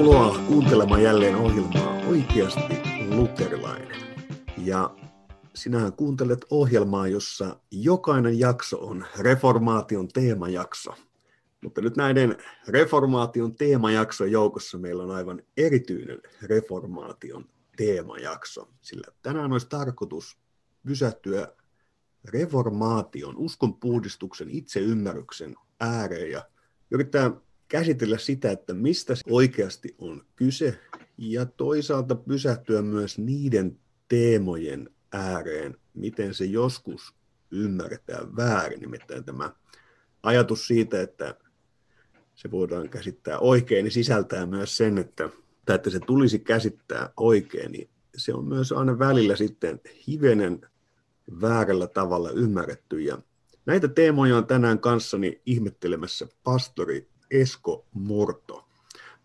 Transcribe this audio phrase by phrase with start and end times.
[0.00, 3.96] Tervetuloa kuuntelemaan jälleen ohjelmaa Oikeasti luterilainen.
[4.58, 4.96] Ja
[5.54, 10.94] sinähän kuuntelet ohjelmaa, jossa jokainen jakso on reformaation teemajakso.
[11.62, 12.36] Mutta nyt näiden
[12.68, 17.44] reformaation teemajakson joukossa meillä on aivan erityinen reformaation
[17.76, 20.38] teemajakso, sillä tänään olisi tarkoitus
[20.86, 21.48] pysähtyä
[22.24, 26.42] reformaation, uskonpuhdistuksen, itseymmärryksen ääreen ja
[26.90, 27.30] yrittää
[27.70, 30.78] käsitellä sitä, että mistä oikeasti on kyse
[31.18, 33.78] ja toisaalta pysähtyä myös niiden
[34.08, 37.14] teemojen ääreen, miten se joskus
[37.50, 39.52] ymmärretään väärin, nimittäin tämä
[40.22, 41.34] ajatus siitä, että
[42.34, 45.28] se voidaan käsittää oikein, niin sisältää myös sen, että,
[45.74, 50.60] että se tulisi käsittää oikein, niin se on myös aina välillä sitten hivenen
[51.40, 53.00] väärällä tavalla ymmärretty.
[53.00, 53.18] Ja
[53.66, 58.64] näitä teemoja on tänään kanssani ihmettelemässä pastori Esko Murto.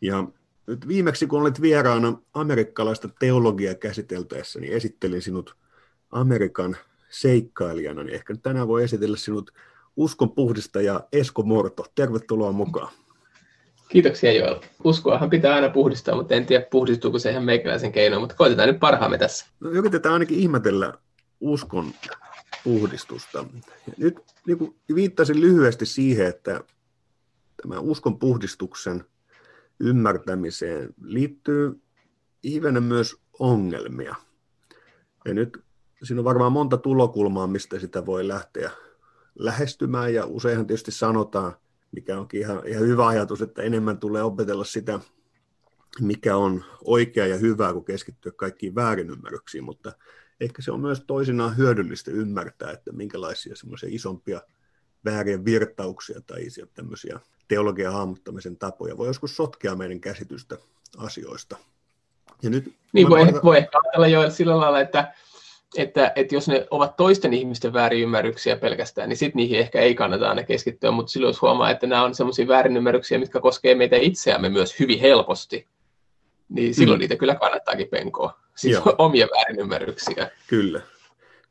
[0.02, 0.28] Ja
[0.68, 5.56] nyt viimeksi, kun olet vieraana amerikkalaista teologiaa käsiteltäessä, niin esittelin sinut
[6.12, 6.78] Amerikan
[7.10, 9.52] seikkailijana, niin ehkä tänään voi esitellä sinut
[9.96, 11.86] uskon puhdistaja Esko Morto.
[11.96, 12.94] Tervetuloa mukaan.
[13.90, 14.60] Kiitoksia Joel.
[14.84, 18.80] Uskoahan pitää aina puhdistaa, mutta en tiedä puhdistuuko se ihan meikäläisen keinoin, mutta koitetaan nyt
[18.80, 19.46] parhaamme tässä.
[19.60, 20.94] No, yritetään ainakin ihmetellä
[21.40, 21.94] uskon
[22.64, 23.46] puhdistusta.
[23.88, 24.18] Ja nyt
[24.48, 26.62] niin kuin viittasin lyhyesti siihen, että
[27.62, 29.06] tämä uskon puhdistuksen
[29.80, 31.82] ymmärtämiseen liittyy
[32.44, 34.16] hivenen myös ongelmia.
[35.26, 35.58] Ja nyt
[36.04, 38.72] siinä on varmaan monta tulokulmaa, mistä sitä voi lähteä
[39.40, 41.54] lähestymään, ja useinhan tietysti sanotaan,
[41.92, 45.00] mikä onkin ihan, ihan hyvä ajatus, että enemmän tulee opetella sitä,
[46.02, 49.94] mikä on oikea ja hyvää, kuin keskittyä kaikkiin väärinymmärryksiin, mutta
[50.40, 54.42] ehkä se on myös toisinaan hyödyllistä ymmärtää, että minkälaisia semmoisia isompia
[55.06, 56.42] vääriä virtauksia tai
[56.74, 60.58] tämmöisiä teologian hahmottamisen tapoja voi joskus sotkea meidän käsitystä
[60.98, 61.58] asioista.
[62.42, 63.40] Ja nyt, niin voi, kohta...
[63.44, 65.14] voi ehkä ajatella jo sillä lailla, että,
[65.78, 70.30] että, että jos ne ovat toisten ihmisten väärinymmärryksiä pelkästään, niin sitten niihin ehkä ei kannata
[70.30, 74.50] aina keskittyä, mutta silloin jos huomaa, että nämä on sellaisia väärinymmärryksiä, mitkä koskee meitä itseämme
[74.50, 75.68] myös hyvin helposti,
[76.50, 77.02] niin silloin mm.
[77.02, 78.40] niitä kyllä kannattaakin penkoa.
[78.56, 78.96] Siis Joo.
[78.98, 80.32] omia väärinymmärryksiä.
[80.48, 80.82] Kyllä,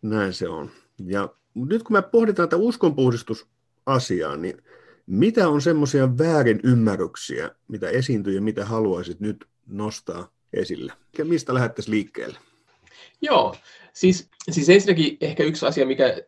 [0.02, 0.70] näin se on.
[1.06, 4.62] Ja nyt kun me pohditaan tätä uskonpuhdistusasiaa, niin
[5.06, 10.92] mitä on semmoisia väärinymmärryksiä, mitä esiintyy ja mitä haluaisit nyt nostaa esille?
[11.18, 12.38] Ja mistä lähdettäisiin liikkeelle?
[13.20, 13.54] Joo,
[13.92, 16.22] siis, siis ensinnäkin ehkä yksi asia, mikä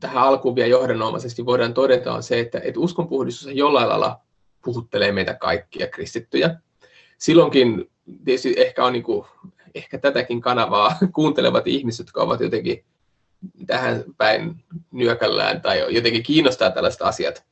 [0.00, 4.20] tähän alkuun vielä johdannomaisesti voidaan todeta, on se, että, että uskonpuhdistus jollain lailla
[4.64, 6.60] puhuttelee meitä kaikkia kristittyjä.
[7.18, 7.90] Silloinkin
[8.24, 9.26] tietysti ehkä on niin kuin,
[9.74, 12.84] ehkä tätäkin kanavaa kuuntelevat ihmiset, jotka ovat jotenkin
[13.66, 17.44] tähän päin nyökällään tai jotenkin kiinnostaa tällaiset asiat.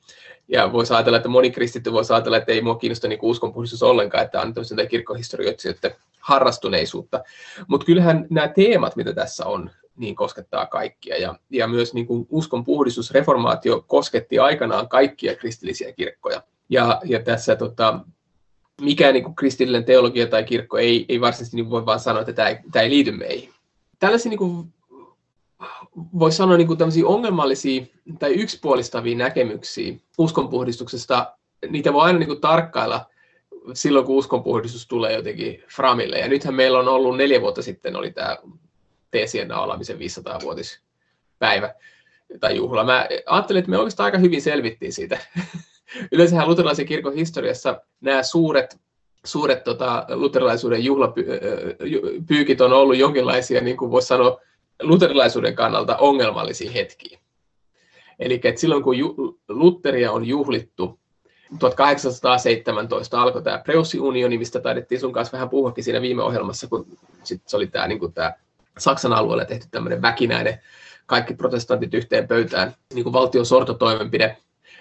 [0.48, 4.25] Ja voisi ajatella, että moni kristitty voisi ajatella, että ei mua kiinnosta niin uskonpuhdistus ollenkaan,
[4.25, 7.25] että on tämmöistä kirkkohistorioitsijoiden harrastuneisuutta.
[7.66, 11.16] Mutta kyllähän nämä teemat, mitä tässä on, niin koskettaa kaikkia.
[11.16, 16.42] Ja, ja myös niin kuin uskonpuhdistus, reformaatio kosketti aikanaan kaikkia kristillisiä kirkkoja.
[16.69, 18.00] Ja, ja tässä tota,
[18.80, 22.32] mikään niin kuin kristillinen teologia tai kirkko ei, ei varsinaisesti niin voi vaan sanoa, että
[22.32, 23.50] tämä ei, tämä ei liity meihin.
[23.98, 24.72] Tällaisia niin kuin
[26.18, 27.86] voisi sanoa niin kuin ongelmallisia
[28.18, 31.36] tai yksipuolistavia näkemyksiä uskonpuhdistuksesta,
[31.68, 33.06] niitä voi aina niin kuin tarkkailla
[33.72, 36.18] silloin, kun uskonpuhdistus tulee jotenkin framille.
[36.18, 38.36] Ja nythän meillä on ollut neljä vuotta sitten, oli tämä
[39.10, 41.74] teesien naulaamisen 500-vuotispäivä
[42.40, 42.84] tai juhla.
[42.84, 45.18] Mä ajattelin, että me oikeastaan aika hyvin selvittiin siitä.
[46.12, 48.80] Yleensähän luterilaisen kirkon historiassa nämä suuret
[49.26, 54.40] suuret tota, luterilaisuuden juhlapyykit on ollut jonkinlaisia, niin kuin voisi sanoa,
[54.82, 57.19] luterilaisuuden kannalta ongelmallisia hetkiä.
[58.19, 60.98] Eli silloin kun ju- Lutheria on juhlittu,
[61.59, 67.43] 1817 alkoi tämä Preussi-unioni, mistä taidettiin sun kanssa vähän puhuakin siinä viime ohjelmassa, kun sit
[67.46, 68.32] se oli tämä, niin kuin tämä
[68.78, 70.61] Saksan alueella tehty tämmöinen väkinäinen
[71.06, 74.37] kaikki protestantit yhteen pöytään niin kuin valtion sortotoimenpide,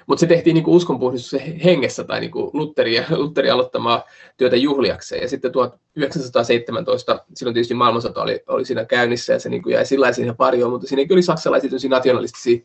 [0.07, 4.03] mutta se tehtiin niin uskonpuhdistus hengessä tai niin Lutteri, Lutteri aloittamaa
[4.37, 5.21] työtä juhliakseen.
[5.21, 10.11] Ja sitten 1917, silloin tietysti maailmansota oli, oli siinä käynnissä ja se niin jäi sillä
[10.11, 12.59] siihen parjoon, mutta siinä oli saksalaisia nationalistisia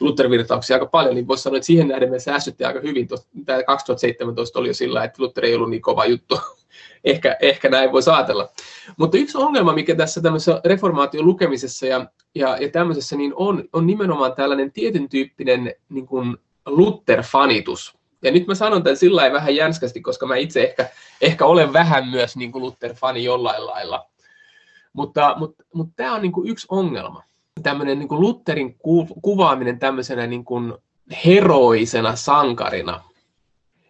[0.00, 3.08] Luther-virtauksia aika paljon, niin voisi sanoa, että siihen nähden me säästyttiin aika hyvin.
[3.44, 6.40] Tämä 2017 oli jo sillä, että Luther ei ollut niin kova juttu.
[7.04, 8.48] ehkä, ehkä näin voi ajatella.
[8.96, 13.86] Mutta yksi ongelma, mikä tässä tämmöisessä reformaation lukemisessa ja, ja, ja tämmöisessä niin on, on
[13.86, 16.36] nimenomaan tällainen tietyn tyyppinen niin kuin
[16.70, 17.98] Luther-fanitus.
[18.22, 20.88] Ja nyt mä sanon tämän sillä vähän jänskästi, koska mä itse ehkä,
[21.20, 24.06] ehkä olen vähän myös niin kuin Luther-fani jollain lailla.
[24.92, 27.22] Mutta, mutta, mutta tämä on niin kuin yksi ongelma.
[27.62, 28.76] Tämmöinen niin kuin Lutherin
[29.22, 30.74] kuvaaminen tämmöisenä niin kuin
[31.24, 33.00] heroisena sankarina,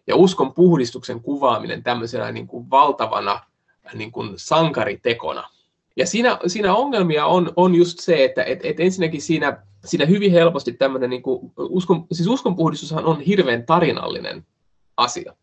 [0.09, 3.41] ja uskon puhdistuksen kuvaaminen tämmöisenä niin kuin valtavana
[3.95, 5.49] niin kuin sankaritekona.
[5.97, 10.33] Ja siinä, siinä ongelmia on, on just se, että et, et ensinnäkin siinä, siinä hyvin
[10.33, 11.23] helposti tämmöinen, niin
[11.59, 14.47] uskon, siis uskonpuhdistushan on hirveän tarinallinen
[14.97, 15.35] asia.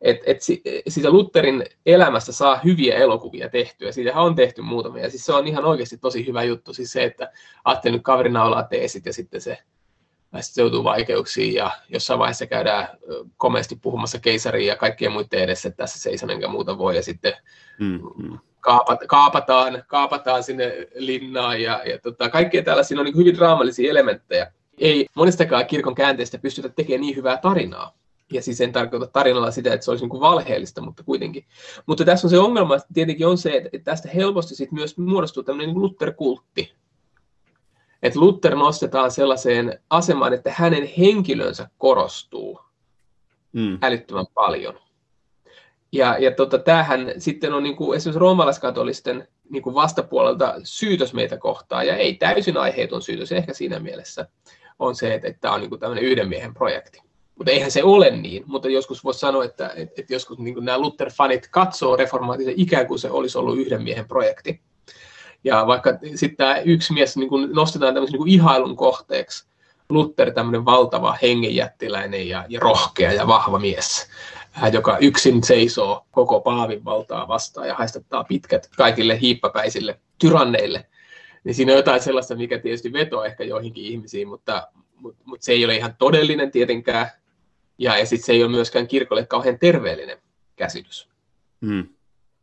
[0.00, 5.10] Et, et si, siitä Lutherin elämästä saa hyviä elokuvia tehtyä, siitähän on tehty muutamia, ja
[5.10, 7.32] siis se on ihan oikeasti tosi hyvä juttu, siis se, että
[7.64, 9.58] ajattelin nyt kaverina olla teesit, ja sitten se
[10.40, 12.88] sitten joutuu vaikeuksiin ja jossain vaiheessa käydään
[13.36, 17.32] komeasti puhumassa keisariin ja kaikkien muiden edessä, että tässä seison enkä muuta voi ja sitten
[17.78, 18.38] mm-hmm.
[18.66, 24.52] Kaapat, kaapataan, kaapataan sinne linnaan ja, ja tota, kaikkea tällaisia on niin hyvin draamallisia elementtejä.
[24.78, 27.94] Ei monestakaan kirkon käänteestä pystytä tekemään niin hyvää tarinaa.
[28.32, 31.44] Ja siis en tarkoita tarinalla sitä, että se olisi niin valheellista, mutta kuitenkin.
[31.86, 35.42] Mutta tässä on se ongelma, että tietenkin on se, että tästä helposti sit myös muodostuu
[35.42, 36.74] tämmöinen niin Luther-kultti,
[38.02, 42.60] että Luther nostetaan sellaiseen asemaan, että hänen henkilönsä korostuu
[43.52, 43.78] mm.
[43.82, 44.85] älyttömän paljon.
[45.92, 51.36] Ja, ja tota, tämähän sitten on niin kuin esimerkiksi roomalaiskatolisten niin kuin vastapuolelta syytös meitä
[51.36, 54.26] kohtaan, ja ei täysin aiheeton syytös ehkä siinä mielessä
[54.78, 57.00] on se, että, tämä on niin kuin tämmöinen yhden miehen projekti.
[57.36, 60.78] Mutta eihän se ole niin, mutta joskus voisi sanoa, että, että, että joskus niin nämä
[60.78, 64.60] Luther-fanit katsoo reformaatisen ikään kuin se olisi ollut yhden miehen projekti.
[65.44, 69.46] Ja vaikka sitten tämä yksi mies niin kuin nostetaan tämmöisen niin ihailun kohteeksi,
[69.88, 74.08] Luther tämmöinen valtava hengenjättiläinen ja, ja rohkea ja vahva mies,
[74.72, 80.86] joka yksin seisoo koko paavin valtaa vastaan ja haistattaa pitkät kaikille hiippapäisille tyranneille.
[81.44, 85.52] Niin siinä on jotain sellaista, mikä tietysti vetoo ehkä joihinkin ihmisiin, mutta, mutta, mutta se
[85.52, 87.10] ei ole ihan todellinen tietenkään.
[87.78, 90.18] Ja, ja sitten se ei ole myöskään kirkolle kauhean terveellinen
[90.56, 91.08] käsitys.
[91.66, 91.88] Hmm.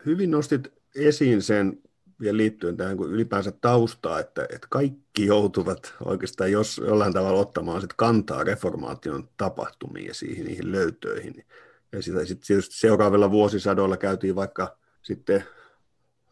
[0.05, 1.81] Hyvin nostit esiin sen
[2.19, 7.81] vielä liittyen tähän kuin ylipäänsä taustaa, että, että kaikki joutuvat oikeastaan jos jollain tavalla ottamaan
[7.81, 11.45] sit kantaa reformaation tapahtumiin ja siihen, niihin löytöihin.
[11.93, 15.43] Ja sitä sitten tietysti seuraavilla vuosisadoilla käytiin vaikka sitten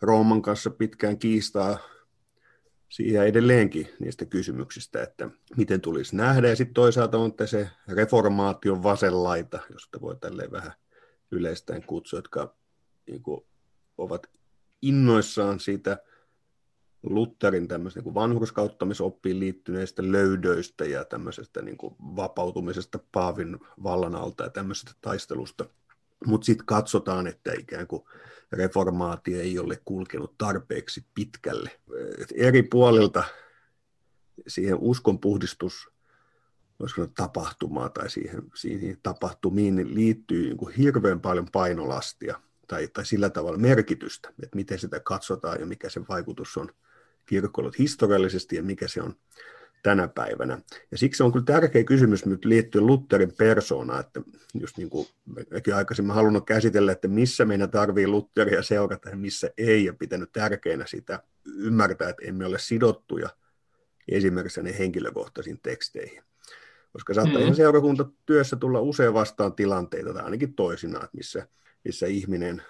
[0.01, 1.77] Rooman kanssa pitkään kiistaa
[2.89, 6.47] siihen edelleenkin niistä kysymyksistä, että miten tulisi nähdä.
[6.49, 10.73] Ja sitten toisaalta on se reformaation vasenlaita, josta voi tälleen vähän
[11.31, 12.55] yleistäen kutsua, jotka
[13.07, 13.45] niin kuin,
[13.97, 14.29] ovat
[14.81, 15.97] innoissaan siitä
[17.03, 24.91] Lutherin niin vanhurskauttamisoppiin liittyneistä löydöistä ja tämmöisestä niin kuin vapautumisesta Paavin vallan alta ja tämmöisestä
[25.01, 25.65] taistelusta.
[26.25, 28.03] Mutta sitten katsotaan, että ikään kuin
[28.51, 31.79] reformaatio ei ole kulkenut tarpeeksi pitkälle.
[32.21, 33.23] Et eri puolilta
[34.47, 35.89] siihen uskonpuhdistus
[36.79, 42.39] voisiko tapahtumaa tai siihen, siihen tapahtumiin liittyy niin kuin hirveän paljon painolastia–
[42.71, 46.69] tai, tai sillä tavalla merkitystä, että miten sitä katsotaan ja mikä se vaikutus on
[47.25, 49.15] kirkkoilla historiallisesti ja mikä se on
[49.83, 50.61] tänä päivänä.
[50.91, 54.21] Ja siksi on kyllä tärkeä kysymys nyt liittyen Lutherin persoonaan, että
[54.53, 55.07] just niin kuin
[55.49, 60.29] mekin aikaisemmin halunnut käsitellä, että missä meidän tarvii Lutheria seurata ja missä ei, ja pitänyt
[60.33, 61.23] tärkeänä sitä
[61.55, 63.29] ymmärtää, että emme ole sidottuja
[64.07, 66.23] esimerkiksi ne henkilökohtaisiin teksteihin.
[66.93, 67.43] Koska saattaa mm-hmm.
[67.43, 71.47] ihan seurakuntatyössä tulla usein vastaan tilanteita, tai ainakin toisinaan, missä
[71.83, 72.63] missä ihminen,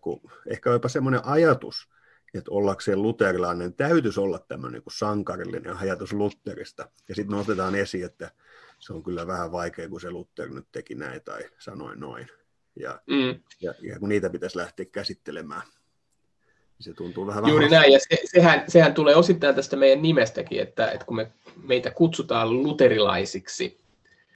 [0.00, 1.88] kuin, ehkä jopa semmoinen ajatus,
[2.34, 6.88] että ollakseen luterilainen täytyisi olla tämmöinen niin kuin sankarillinen ajatus Lutterista.
[7.08, 8.30] Ja sitten nostetaan esiin, että
[8.78, 12.28] se on kyllä vähän vaikea, kun se Luther nyt teki näin tai sanoi noin.
[12.76, 13.40] Ja, mm.
[13.60, 18.22] ja, ja kun niitä pitäisi lähteä käsittelemään, niin se tuntuu vähän Juuri näin, ja se,
[18.24, 23.80] sehän, sehän tulee osittain tästä meidän nimestäkin, että, että kun me, meitä kutsutaan luterilaisiksi,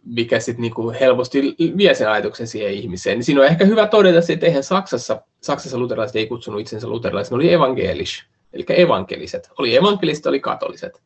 [0.07, 3.19] mikä sitten niinku helposti vie sen ajatuksen siihen ihmiseen.
[3.19, 7.31] Niin siinä on ehkä hyvä todeta, että eihän Saksassa, Saksassa luterilaiset ei kutsunut itsensä luterilaiset,
[7.31, 9.51] ne oli evankelis, eli evankeliset.
[9.59, 11.03] Oli evankeliset, oli katoliset.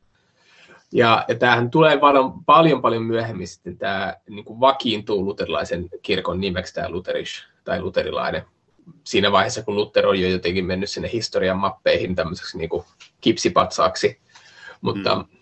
[0.92, 6.74] Ja, ja tämähän tulee paljon, paljon, paljon myöhemmin sitten tämä niin vakiintuu luterilaisen kirkon nimeksi
[6.74, 8.42] tämä luterish tai luterilainen.
[9.04, 12.84] Siinä vaiheessa, kun Luther on jo jotenkin mennyt sinne historian mappeihin tämmöiseksi niin kuin
[13.20, 14.20] kipsipatsaaksi.
[14.80, 15.39] Mutta mm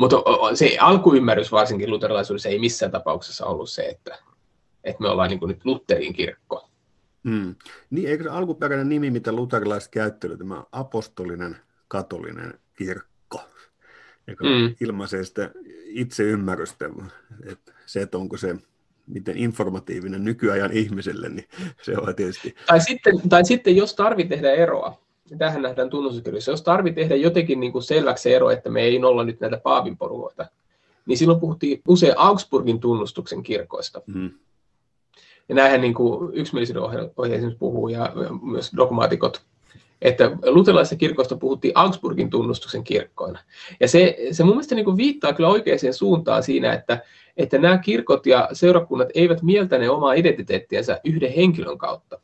[0.00, 0.16] mutta
[0.54, 4.18] se alkuymmärrys varsinkin luterilaisuudessa ei missään tapauksessa ollut se, että,
[4.84, 6.68] että me ollaan niin nyt Lutherin kirkko.
[7.28, 7.54] Hmm.
[7.90, 11.56] Niin, eikö se alkuperäinen nimi, mitä luterilaiset käyttelevät, tämä apostolinen
[11.88, 13.42] katolinen kirkko,
[14.26, 14.74] joka hmm.
[14.80, 15.50] ilmaisee sitä
[15.84, 16.90] itseymmärrystä,
[17.46, 18.56] että se, että onko se
[19.06, 21.48] miten informatiivinen nykyajan ihmiselle, niin
[21.82, 22.54] se on tietysti...
[22.66, 25.00] Tai sitten, tai sitten jos tarvitsee tehdä eroa,
[25.38, 29.04] tähän nähdään tunnustuskirjoissa, jos tarvii tehdä jotenkin niin kuin selväksi se ero, että me ei
[29.04, 30.46] olla nyt näitä paavin porukoita,
[31.06, 34.02] niin silloin puhuttiin usein Augsburgin tunnustuksen kirkoista.
[34.06, 34.30] Mm.
[35.48, 39.42] Ja näinhän niin kuin yksimielisyyden ohje esimerkiksi puhuu, ja myös dogmaatikot
[40.02, 43.38] että luterilaisessa kirkosta puhuttiin Augsburgin tunnustuksen kirkkoina.
[43.80, 47.02] Ja se, se mun mielestä niin viittaa kyllä oikeaan suuntaan siinä, että,
[47.36, 52.20] että nämä kirkot ja seurakunnat eivät mieltäne omaa identiteettiänsä yhden henkilön kautta,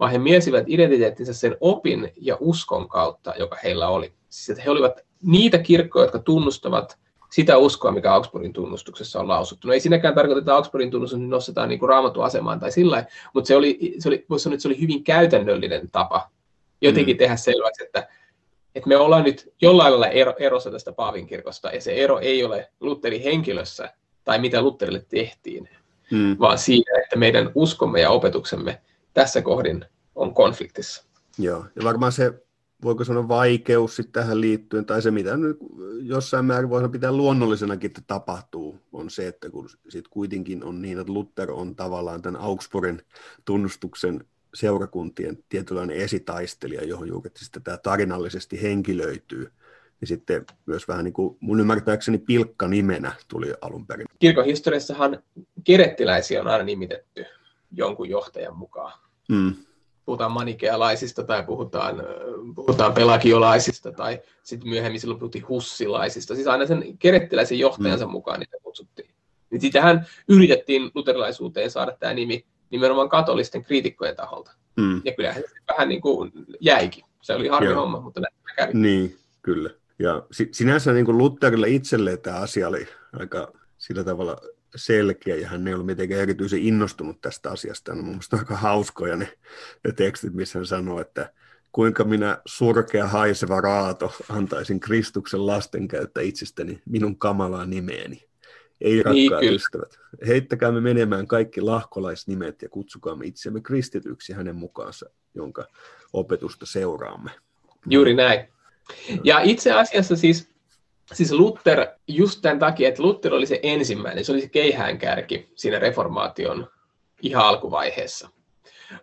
[0.00, 4.12] vaan he mielsivät identiteettinsä sen opin ja uskon kautta, joka heillä oli.
[4.28, 6.98] Siis että he olivat niitä kirkkoja, jotka tunnustavat
[7.30, 9.68] sitä uskoa, mikä Augsburgin tunnustuksessa on lausuttu.
[9.68, 13.56] No ei siinäkään tarkoita, että Augsburgin tunnustus nostetaan niin raamattu asemaan tai sillä mutta se
[13.56, 16.30] oli, se oli, voisi sanoa, että se oli hyvin käytännöllinen tapa
[16.80, 17.18] jotenkin mm.
[17.18, 18.08] tehdä selväksi, että,
[18.74, 22.44] että me ollaan nyt jollain lailla ero, erossa tästä Paavin kirkosta, ja se ero ei
[22.44, 23.92] ole Lutherin henkilössä
[24.24, 25.68] tai mitä Lutherille tehtiin,
[26.10, 26.36] mm.
[26.40, 28.80] vaan siinä, että meidän uskomme ja opetuksemme
[29.14, 31.04] tässä kohdin on konfliktissa.
[31.38, 32.32] Joo, ja varmaan se,
[32.82, 35.56] voiko sanoa vaikeus sitten tähän liittyen, tai se mitä nyt
[36.02, 40.98] jossain määrin voidaan pitää luonnollisenakin, että tapahtuu, on se, että kun sitten kuitenkin on niin,
[40.98, 43.02] että Luther on tavallaan tämän Augsburgin
[43.44, 49.52] tunnustuksen seurakuntien tietynlainen esitaistelija, johon juuri sitten tämä tarinallisesti henkilöityy,
[50.00, 54.06] niin sitten myös vähän niin kuin mun ymmärtääkseni pilkka nimenä tuli alun perin.
[54.18, 55.22] Kirkon historiassahan
[55.64, 57.26] kerettiläisiä on aina nimitetty
[57.76, 58.92] jonkun johtajan mukaan.
[59.28, 59.54] Mm.
[60.04, 62.02] Puhutaan manikealaisista tai puhutaan,
[62.54, 66.34] puhutaan pelagiolaisista tai sitten myöhemmin silloin puhuttiin hussilaisista.
[66.34, 68.12] Siis aina sen kerettiläisen johtajansa mm.
[68.12, 69.10] mukaan niitä kutsuttiin.
[69.50, 74.52] Niin sitähän yritettiin luterilaisuuteen saada tämä nimi nimenomaan katolisten kriitikkojen taholta.
[74.76, 75.02] Mm.
[75.04, 77.04] Ja kyllähän se vähän niin kuin jäikin.
[77.22, 77.80] Se oli harmi Joo.
[77.80, 78.72] homma, mutta näin kävi.
[78.74, 79.70] Niin, kyllä.
[79.98, 84.36] Ja sinänsä niin kuin Lutherille itselleen tämä asia oli aika sillä tavalla
[84.76, 87.92] selkeä, ja hän ei ollut mitenkään erityisen innostunut tästä asiasta.
[87.92, 89.32] On mun mielestä aika hauskoja ne,
[89.84, 91.32] ne tekstit, missä hän sanoo, että
[91.72, 98.24] kuinka minä surkea haiseva raato antaisin Kristuksen lasten käyttä itsestäni minun kamalaa nimeeni.
[98.80, 99.98] Ei niin, rakkaat niin, ystävät.
[100.26, 105.66] Heittäkäämme menemään kaikki lahkolaisnimet ja kutsukaamme itseämme kristityksi hänen mukaansa, jonka
[106.12, 107.30] opetusta seuraamme.
[107.90, 108.48] Juuri näin.
[109.24, 110.53] Ja itse asiassa siis,
[111.12, 115.78] siis Luther, just tämän takia, että Luther oli se ensimmäinen, se oli se keihäänkärki siinä
[115.78, 116.66] reformaation
[117.22, 118.28] ihan alkuvaiheessa.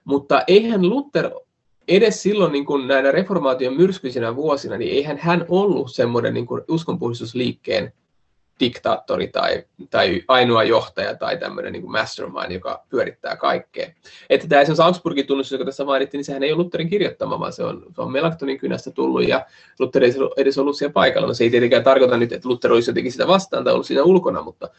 [0.04, 1.32] Mutta eihän Luther
[1.88, 7.94] edes silloin niin kuin näinä reformaation myrskyisinä vuosina, niin eihän hän ollut semmoinen niin uskonpuhdistusliikkeen
[8.62, 13.88] diktaattori tai, tai ainoa johtaja tai tämmöinen niin mastermind, joka pyörittää kaikkea.
[14.30, 17.54] Että tämä esimerkiksi Augsburgin tunnustus, joka tässä mainittiin, niin sehän ei ole Lutherin kirjoittama, vaan
[17.54, 19.46] se on, se on Melaktonin kynästä tullut ja
[19.80, 21.28] Luther ei edes ollut siellä paikalla.
[21.28, 24.04] No se ei tietenkään tarkoita nyt, että Luther olisi jotenkin sitä vastaan tai ollut siinä
[24.04, 24.70] ulkona, mutta,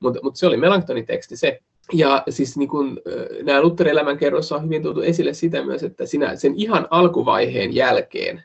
[0.00, 1.60] mutta, mutta se oli Melanktonin teksti se.
[1.92, 3.00] Ja siis niin kun,
[3.42, 8.42] nämä Lutherin elämänkerroissa on hyvin tuotu esille sitä myös, että sinä, sen ihan alkuvaiheen jälkeen,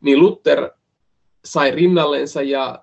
[0.00, 0.70] niin Luther
[1.44, 2.78] sai rinnallensa ja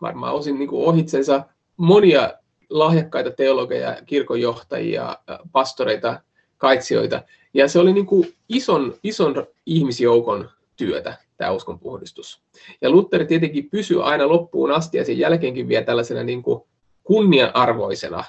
[0.00, 1.44] varmaan osin niin kuin ohitsensa
[1.76, 2.32] monia
[2.70, 5.18] lahjakkaita teologeja, kirkonjohtajia,
[5.52, 6.20] pastoreita,
[6.56, 7.22] kaitsioita.
[7.54, 12.42] Ja se oli niin kuin ison, ison ihmisjoukon työtä, tämä uskonpuhdistus.
[12.80, 16.62] Ja Luther tietenkin pysyi aina loppuun asti ja sen jälkeenkin vielä tällaisena niin kuin
[17.04, 18.24] kunnianarvoisena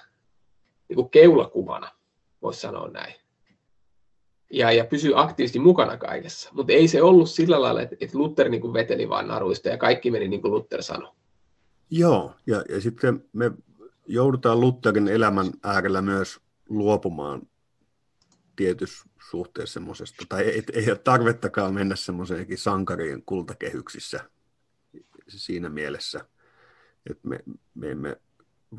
[0.90, 1.92] niin kuin keulakuvana,
[2.42, 3.14] voisi sanoa näin
[4.50, 6.50] ja, ja pysyy aktiivisesti mukana kaikessa.
[6.54, 9.78] Mutta ei se ollut sillä lailla, että, että Luther niin kuin veteli vaan naruista ja
[9.78, 11.12] kaikki meni niin kuin Luther sanoi.
[11.90, 13.52] Joo, ja, ja sitten me
[14.08, 16.40] joudutaan Lutherin elämän äärellä myös
[16.70, 17.42] luopumaan
[18.56, 24.30] tietyssä suhteessa semmoisesta, tai ei, ei ole tarvettakaan mennä semmoiseenkin sankarien kultakehyksissä
[25.28, 26.26] siinä mielessä,
[27.10, 27.40] että me,
[27.76, 28.18] me emme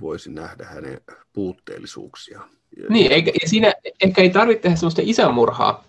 [0.01, 1.01] voisi nähdä hänen
[1.33, 2.58] puutteellisuuksiaan.
[2.89, 5.85] Niin, eikä, ja siinä ehkä ei tarvitse tehdä sellaista isänmurhaa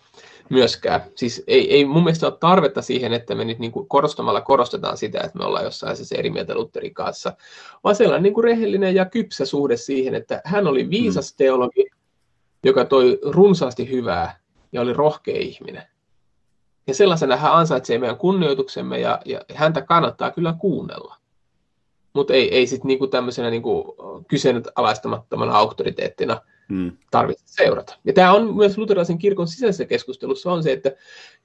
[0.50, 1.02] myöskään.
[1.16, 4.98] Siis ei, ei mun mielestä ole tarvetta siihen, että me nyt niin kuin korostamalla korostetaan
[4.98, 7.34] sitä, että me ollaan jossain se eri mieltä Lutherin kanssa,
[7.84, 11.38] vaan sellainen niin kuin rehellinen ja kypsä suhde siihen, että hän oli viisas mm.
[11.38, 11.86] teologi,
[12.64, 14.40] joka toi runsaasti hyvää
[14.72, 15.84] ja oli rohkea ihminen.
[16.88, 21.16] Ja sellaisena hän ansaitsee meidän kunnioituksemme ja, ja häntä kannattaa kyllä kuunnella.
[22.14, 23.96] Mutta ei, ei sitten niinku tämmöisenä niinku
[24.28, 26.92] kyseenalaistamattomana auktoriteettina hmm.
[27.12, 27.98] tarvitse seurata.
[28.06, 30.92] Ja tämä on myös luterilaisen kirkon sisäisessä keskustelussa on se, että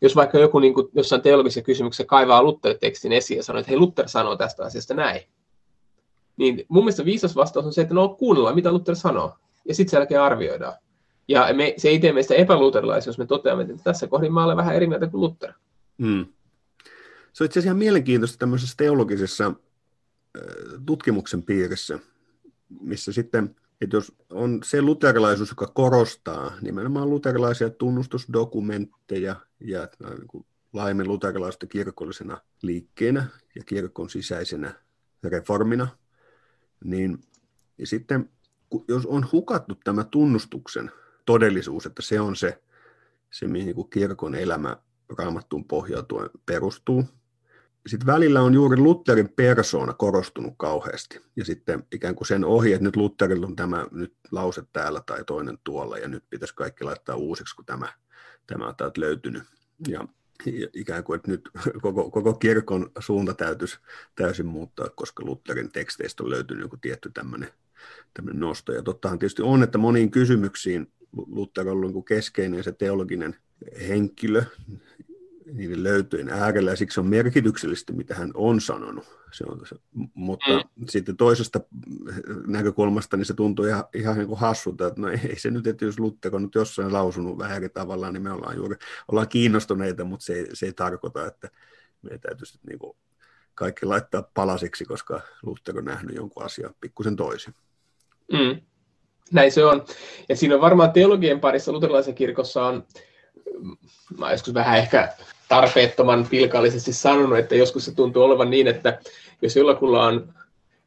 [0.01, 4.09] jos vaikka joku niinku jossain teologisessa kysymyksessä kaivaa Luther-tekstin esiin ja sanoo, että hei Luther
[4.09, 5.23] sanoo tästä asiasta näin,
[6.37, 9.35] niin mun mielestä viisas vastaus on se, että no kuunnellaan, mitä Luther sanoo,
[9.69, 10.75] ja sitten sen jälkeen arvioidaan.
[11.29, 14.57] Ja me, se ei tee meistä epäluterilaisia, jos me toteamme, että tässä kohdin mä olen
[14.57, 15.53] vähän eri mieltä kuin Luther.
[16.03, 16.27] Hmm.
[17.33, 19.53] Se on itse asiassa ihan mielenkiintoista tämmöisessä teologisessa
[20.87, 21.99] tutkimuksen piirissä,
[22.81, 31.09] missä sitten, että jos on se luterilaisuus, joka korostaa nimenomaan luterilaisia tunnustusdokumentteja ja niin laajemmin
[31.09, 34.75] luterilaisuutta kirkollisena liikkeenä ja kirkon sisäisenä
[35.25, 35.89] reformina,
[36.85, 37.19] niin
[37.79, 38.31] ja sitten
[38.89, 40.91] jos on hukattu tämä tunnustuksen
[41.27, 42.63] todellisuus, että se on se,
[43.31, 44.77] se mihin niin kirkon elämä
[45.19, 47.05] raamattuun pohjautuen perustuu.
[47.87, 51.21] Sitten välillä on juuri Lutherin persoona korostunut kauheasti.
[51.37, 55.25] Ja sitten ikään kuin sen ohi, että nyt Lutherilla on tämä nyt lause täällä tai
[55.25, 57.93] toinen tuolla, ja nyt pitäisi kaikki laittaa uusiksi, kun tämä,
[58.47, 59.43] tämä on täältä löytynyt.
[59.89, 60.09] Ja
[60.73, 61.51] ikään kuin, että nyt
[61.83, 63.79] koko, koko kirkon suunta täytyisi
[64.15, 67.49] täysin muuttaa, koska Lutherin teksteistä on löytynyt joku tietty tämmöinen,
[68.15, 68.73] tämmöinen nosto.
[68.73, 73.37] Ja tottahan tietysti on, että moniin kysymyksiin Luther on ollut niin keskeinen se teologinen
[73.89, 74.43] henkilö
[75.53, 79.19] niiden löytöjen äärellä, ja siksi on merkityksellistä, mitä hän on sanonut.
[79.33, 79.77] Se on, se,
[80.15, 80.87] mutta mm.
[80.89, 81.61] sitten toisesta
[82.47, 85.85] näkökulmasta niin se tuntuu ihan, ihan niin kuin hassulta, että no ei se nyt, että
[85.85, 88.77] jos Luther on nyt jossain lausunut vähän eri tavalla, niin me ollaan juuri
[89.09, 91.51] ollaan kiinnostuneita, mutta se, se ei tarkoita, että
[92.03, 92.97] meidän täytyisi niin kuin
[93.55, 97.55] kaikki laittaa palasiksi, koska Luther on nähnyt jonkun asian pikkusen toisin.
[98.33, 98.61] Mm.
[99.33, 99.85] Näin se on.
[100.29, 102.87] Ja siinä on varmaan teologien parissa luterilaisessa kirkossa on,
[104.19, 105.13] mä joskus vähän ehkä
[105.49, 108.99] tarpeettoman pilkallisesti sanonut, että joskus se tuntuu olevan niin, että
[109.43, 110.35] jos jollakulla on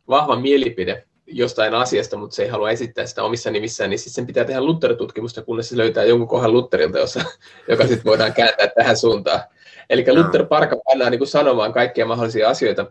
[0.07, 4.27] vahva mielipide jostain asiasta, mutta se ei halua esittää sitä omissa nimissään, niin sitten sen
[4.27, 7.23] pitää tehdä Luther-tutkimusta, kunnes se löytää jonkun kohan Lutherilta, jossa,
[7.67, 9.39] joka sitten voidaan kääntää tähän suuntaan.
[9.89, 12.85] Eli Luther parka pannaan niin sanomaan kaikkia mahdollisia asioita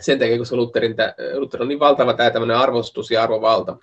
[0.00, 0.94] sen takia, kun se Lutherin,
[1.34, 3.76] Luther on niin valtava tämä tämmöinen arvostus ja arvovalta.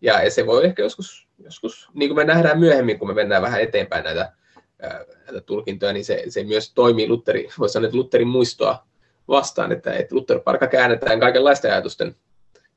[0.00, 3.60] Ja se voi ehkä joskus, joskus, niin kuin me nähdään myöhemmin, kun me mennään vähän
[3.60, 4.32] eteenpäin näitä,
[5.26, 8.86] näitä tulkintoja, niin se, se myös toimii Lutteri, voisi sanoa, että Lutterin muistoa
[9.28, 12.16] vastaan, että, että Luther-parka käännetään kaikenlaisten ajatusten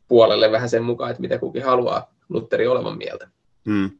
[0.08, 3.28] puolelle vähän sen mukaan, että mitä kukin haluaa Lutteri olevan mieltä.
[3.66, 3.92] Hmm.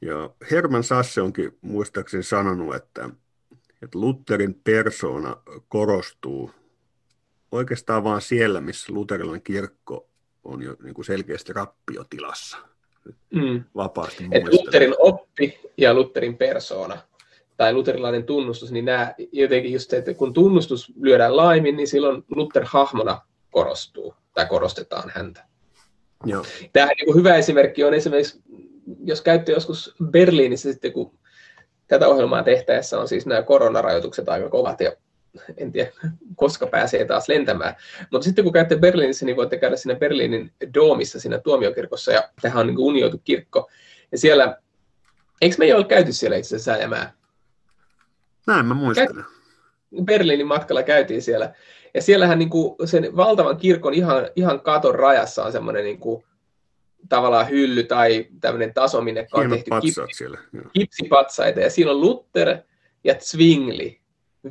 [0.00, 3.10] Ja Herman Sasse onkin muistaakseni sanonut, että,
[3.82, 5.36] että Lutherin persona
[5.68, 6.50] korostuu
[7.52, 10.08] oikeastaan vain siellä, missä luterilainen kirkko
[10.44, 12.56] on jo niin kuin selkeästi rappiotilassa.
[13.30, 13.64] Mm.
[13.76, 16.98] Vapaasti Et Lutherin oppi ja Lutherin persona
[17.56, 22.64] tai luterilainen tunnustus, niin nämä jotenkin just, että kun tunnustus lyödään laimin, niin silloin Luther
[22.66, 25.44] hahmona korostuu tai korostetaan häntä.
[26.24, 26.44] Joo.
[26.72, 28.42] Tämähän niin hyvä esimerkki on esimerkiksi,
[29.04, 31.18] jos käytte joskus Berliinissä sitten, kun
[31.88, 34.92] tätä ohjelmaa tehtäessä on siis nämä koronarajoitukset aika kovat ja
[35.56, 35.90] en tiedä,
[36.36, 37.74] koska pääsee taas lentämään.
[38.10, 42.60] Mutta sitten kun käytte Berliinissä, niin voitte käydä siinä Berliinin doomissa, siinä tuomiokirkossa, ja tähän
[42.60, 43.70] on niin unioitu kirkko.
[44.12, 44.56] Ja siellä,
[45.40, 47.12] eikö me ei ole käyty siellä itse asiassa sääjämään?
[48.46, 49.24] Näin mä muistan.
[50.04, 51.54] Berliinin matkalla käytiin siellä.
[51.94, 56.24] Ja siellähän niin kuin sen valtavan kirkon ihan, ihan katon rajassa on semmoinen niin kuin,
[57.08, 59.70] tavallaan hylly tai tämmöinen taso, minne on tehty
[60.12, 60.38] siellä,
[60.72, 61.60] kipsipatsaita.
[61.60, 62.58] Ja siinä on Luther
[63.04, 64.01] ja Zwingli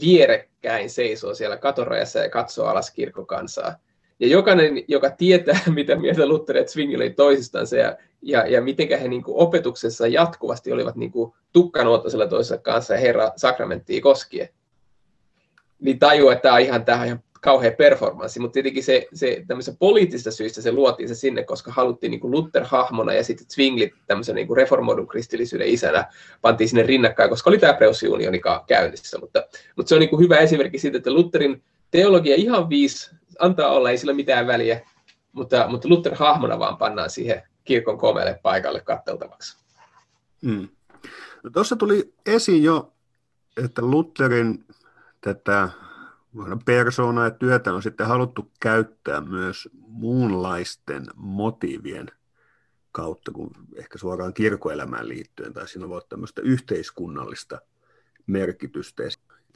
[0.01, 3.75] vierekkäin seisoo siellä katorajassa ja katsoo alas kirkkokansaa.
[4.19, 9.07] Ja jokainen, joka tietää, mitä mieltä Luther ja Zwingli toisistansa ja, ja, ja miten he
[9.07, 14.49] niin kuin opetuksessa jatkuvasti olivat niin kuin tukkanuottoisella toisessa kanssa ja Herra sakramenttia koskien,
[15.79, 19.45] niin tajuu, että tämä on ihan, tämä on ihan kauhea performanssi, mutta tietenkin se, se
[19.79, 24.35] poliittisista syistä se luotiin se sinne, koska haluttiin niin kuin Luther-hahmona ja sitten Zwingli tämmöisen
[24.35, 26.05] niin kuin reformoidun kristillisyyden isänä
[26.41, 29.19] pantiin sinne rinnakkain, koska oli tämä Preussi-unioni käynnissä.
[29.19, 29.43] Mutta,
[29.75, 33.89] mutta se on niin kuin hyvä esimerkki siitä, että Lutherin teologia ihan viisi antaa olla,
[33.89, 34.81] ei sillä mitään väliä,
[35.31, 39.57] mutta, mutta Luther-hahmona vaan pannaan siihen kirkon komeelle paikalle katteltavaksi.
[40.45, 40.67] Hmm.
[41.43, 42.93] No, Tuossa tuli esiin jo,
[43.63, 44.65] että Lutherin
[45.21, 45.69] tätä
[46.65, 52.07] persoonaa ja työtä on sitten haluttu käyttää myös muunlaisten motiivien
[52.91, 57.61] kautta kuin ehkä suoraan kirkoelämään liittyen, tai siinä voi olla tämmöistä yhteiskunnallista
[58.27, 59.03] merkitystä.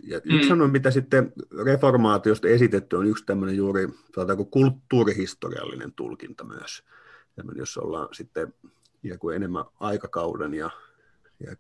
[0.03, 0.71] Ja yksi mm.
[0.71, 1.33] mitä sitten
[1.65, 6.83] reformaatiosta esitetty on yksi tämmöinen juuri, sanotaanko kulttuurihistoriallinen tulkinta myös,
[7.35, 8.53] tämmöinen, jos ollaan sitten
[9.19, 10.69] kuin enemmän aikakauden ja,
[11.39, 11.55] ja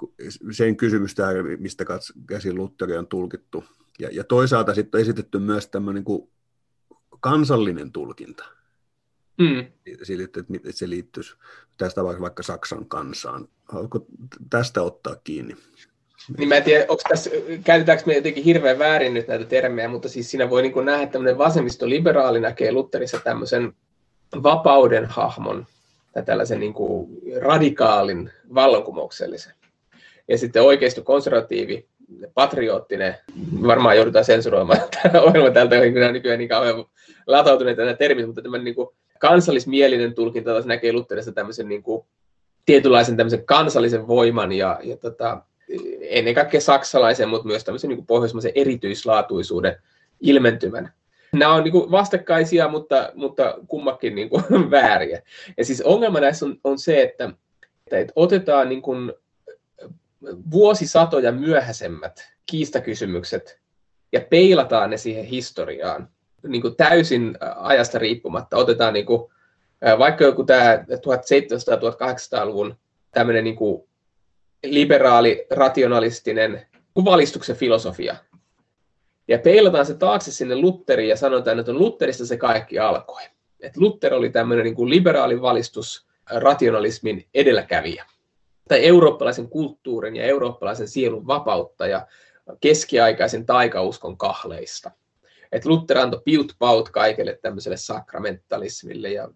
[0.51, 1.23] sen kysymystä,
[1.59, 1.85] mistä
[2.27, 3.63] käsin Lutteri on tulkittu
[3.99, 6.29] ja, ja toisaalta sitten on esitetty myös tämmöinen kuin
[7.19, 8.45] kansallinen tulkinta.
[9.37, 9.65] Mm.
[10.03, 11.35] Siitä, että se liittyisi
[11.77, 13.47] tästä vaikka Saksan kansaan.
[13.65, 14.05] Haluatko
[14.49, 15.55] tästä ottaa kiinni?
[16.37, 17.29] Niin mä en tiedä, onko tässä,
[17.63, 21.13] käytetäänkö me jotenkin hirveän väärin nyt näitä termejä, mutta siis siinä voi niin nähdä, että
[21.13, 23.73] tämmöinen vasemmistoliberaali näkee Lutherissa tämmöisen
[24.43, 25.65] vapauden hahmon
[26.13, 29.53] tai tällaisen niin kuin radikaalin vallankumouksellisen.
[30.27, 31.87] Ja sitten oikeisto konservatiivi
[32.33, 33.15] patriottinen,
[33.67, 36.85] varmaan joudutaan sensuroimaan tämä ohjelma tältä, kun nämä nykyään niin kauhean
[37.27, 38.89] latautuneita nämä termit, mutta tämmöinen niin kuin
[39.19, 42.05] kansallismielinen tulkinta taas näkee Lutherissa tämmöisen niin kuin,
[42.65, 45.41] tietynlaisen tämmöisen kansallisen voiman ja, ja tota,
[46.01, 49.75] ennen kaikkea saksalaisen, mutta myös tämmöisen niin pohjoismaisen erityislaatuisuuden
[50.21, 50.93] ilmentymän.
[51.33, 55.21] Nämä on niin kuin vastakkaisia, mutta, mutta kummakin niin kuin vääriä.
[55.57, 57.31] Ja siis ongelma näissä on, on se, että,
[57.91, 59.13] että otetaan niin kuin
[60.51, 63.59] vuosisatoja myöhäisemmät kiistakysymykset
[64.11, 66.09] ja peilataan ne siihen historiaan
[66.47, 68.57] niin kuin täysin ajasta riippumatta.
[68.57, 69.31] Otetaan niin kuin,
[69.99, 72.75] vaikka joku tämä 1700-1800-luvun
[73.11, 73.87] tämmöinen niin kuin
[74.63, 76.67] liberaali, rationalistinen
[77.05, 78.15] valistuksen filosofia.
[79.27, 83.21] Ja peilataan se taakse sinne Lutteriin ja sanotaan, että Lutterista se kaikki alkoi.
[83.59, 88.05] Et Luther oli tämmöinen niin kuin liberaali valistus, rationalismin edelläkävijä.
[88.67, 92.07] Tai eurooppalaisen kulttuurin ja eurooppalaisen sielun vapauttaja
[92.61, 94.91] keskiaikaisen taikauskon kahleista.
[95.51, 99.29] Et Luther antoi piut paut kaikelle tämmöiselle sakramentalismille ja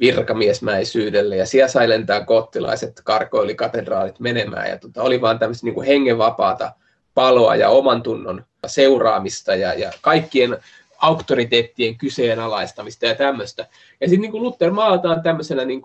[0.00, 6.72] virkamiesmäisyydelle, ja siellä sai lentää kottilaiset karkoilikatedraalit menemään, ja tota, oli vaan tämmöistä niin hengenvapaata
[7.14, 10.58] paloa ja oman tunnon seuraamista, ja, ja kaikkien
[10.98, 13.66] auktoriteettien kyseenalaistamista ja tämmöistä.
[14.00, 15.82] Ja sitten niin Luther maalataan tämmöisenä niin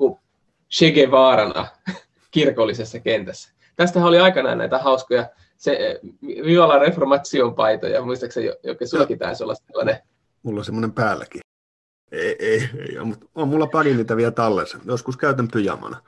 [0.71, 1.67] Che Guevarana
[2.31, 3.53] kirkollisessa kentässä.
[3.75, 5.99] Tästähän oli aikanaan näitä hauskoja se
[6.45, 9.97] Viola Reformation paitoja, muistaakseni jokin sullakin taisi olla sellainen?
[10.43, 11.41] Mulla on semmoinen päälläkin.
[12.11, 14.77] Ei, ei, ei mutta on mulla pari niitä vielä tallessa.
[14.85, 16.01] Joskus käytän pyjamana.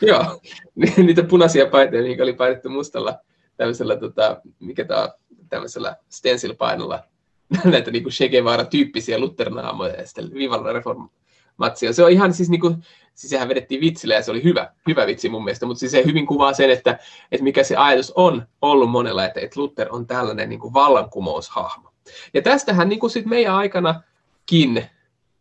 [0.00, 0.40] Joo,
[1.06, 3.18] niitä punaisia paitoja, mikä oli painettu mustalla
[3.56, 5.08] tämmöisellä, tota, mikä tämä
[5.48, 7.02] tämmöisellä stencil-painolla,
[7.64, 11.92] näitä niin Che Guevara-tyyppisiä lutternaamoja ja sitten Vivala Reformatio.
[11.92, 15.06] Se on ihan siis niin kuin, siis sehän vedettiin vitsillä ja se oli hyvä, hyvä
[15.06, 16.98] vitsi mun mielestä, mutta siis se hyvin kuvaa sen, että,
[17.32, 21.90] että mikä se ajatus on ollut monella, että, että Luther on tällainen niin kuin vallankumoushahmo.
[22.34, 24.86] Ja tästähän niin kuin sit meidän aikanakin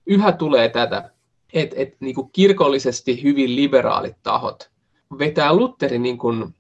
[0.05, 1.09] yhä tulee tätä,
[1.53, 4.69] että, että niin kuin kirkollisesti hyvin liberaalit tahot
[5.19, 6.55] vetää Lutherin niin kuin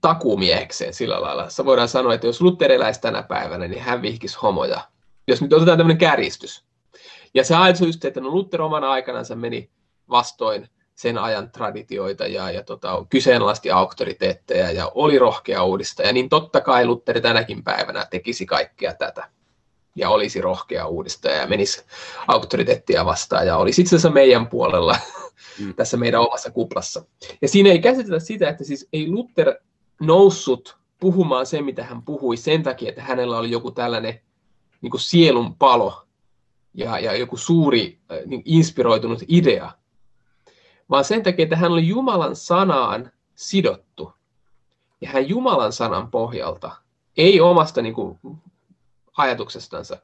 [0.00, 1.50] takuumiehekseen sillä lailla.
[1.50, 4.80] Se voidaan sanoa, että jos Luther eläisi tänä päivänä, niin hän vihkisi homoja.
[5.28, 6.64] Jos nyt otetaan tämmöinen kärjistys.
[7.34, 9.70] Ja se ajatus just, että no Luther omana aikanansa meni
[10.10, 16.60] vastoin sen ajan traditioita ja, ja tota, kyseenalaisti auktoriteetteja ja oli rohkea uudistaja, niin totta
[16.60, 19.30] kai Lutteri tänäkin päivänä tekisi kaikkea tätä
[19.98, 21.82] ja olisi rohkea uudistaja ja menisi
[22.26, 24.96] auktoriteettia vastaan ja olisi itse asiassa meidän puolella
[25.58, 25.74] mm.
[25.76, 27.04] tässä meidän omassa kuplassa.
[27.42, 29.54] Ja siinä ei käsitellä sitä, että siis ei Luther
[30.00, 34.20] noussut puhumaan se, mitä hän puhui sen takia, että hänellä oli joku tällainen
[34.80, 36.06] niin sielun palo
[36.74, 39.70] ja, ja joku suuri äh, niin inspiroitunut idea,
[40.90, 44.12] vaan sen takia, että hän oli Jumalan sanaan sidottu.
[45.00, 46.70] Ja hän Jumalan sanan pohjalta,
[47.16, 48.18] ei omasta niin kuin,
[49.16, 49.96] ajatuksestansa,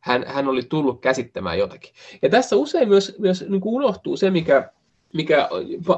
[0.00, 1.92] hän, hän oli tullut käsittämään jotakin.
[2.22, 4.70] Ja tässä usein myös, myös niin kuin unohtuu se, mikä,
[5.12, 5.48] mikä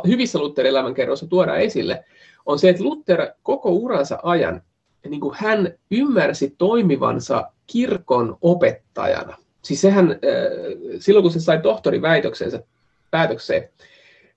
[0.06, 2.04] hyvissä Lutherin elämänkerroissa tuodaan esille,
[2.46, 4.62] on se, että Luther koko uransa ajan,
[5.08, 9.36] niin kuin hän ymmärsi toimivansa kirkon opettajana.
[9.62, 10.18] Siis sehän, äh,
[10.98, 12.62] silloin kun se sai tohtoriväitöksensä
[13.10, 13.68] päätökseen,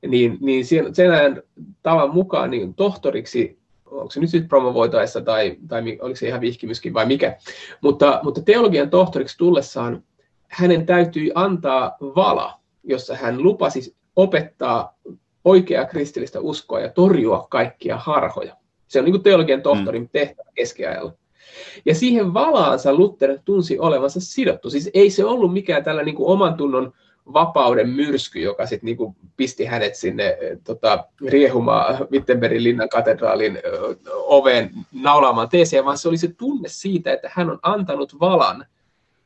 [0.07, 1.43] niin, niin sen, sen ajan
[1.83, 6.93] tavan mukaan niin tohtoriksi, onko se nyt sitten promovoitaessa tai, tai oliko se ihan vihkimyskin
[6.93, 7.37] vai mikä,
[7.81, 10.03] mutta, mutta teologian tohtoriksi tullessaan
[10.47, 14.95] hänen täytyi antaa vala, jossa hän lupasi opettaa
[15.45, 18.55] oikeaa kristillistä uskoa ja torjua kaikkia harhoja.
[18.87, 20.09] Se on niin kuin teologian tohtorin mm.
[20.11, 21.13] tehtävä keskiajalla.
[21.85, 24.69] Ja siihen valaansa Luther tunsi olevansa sidottu.
[24.69, 26.93] Siis ei se ollut mikään tällä niin kuin oman tunnon
[27.33, 33.59] vapauden myrsky, joka sitten niinku pisti hänet sinne eh, tota, riehumaan Wittenbergin linnan katedraalin
[34.07, 38.65] oveen naulaamaan teesiä, vaan se oli se tunne siitä, että hän on antanut valan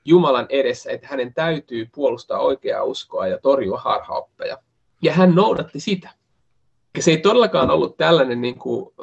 [0.05, 4.57] Jumalan edessä, että hänen täytyy puolustaa oikeaa uskoa ja torjua harhaoppeja.
[5.01, 6.09] Ja hän noudatti sitä.
[6.97, 8.93] Ja se ei todellakaan ollut tällainen niin kuin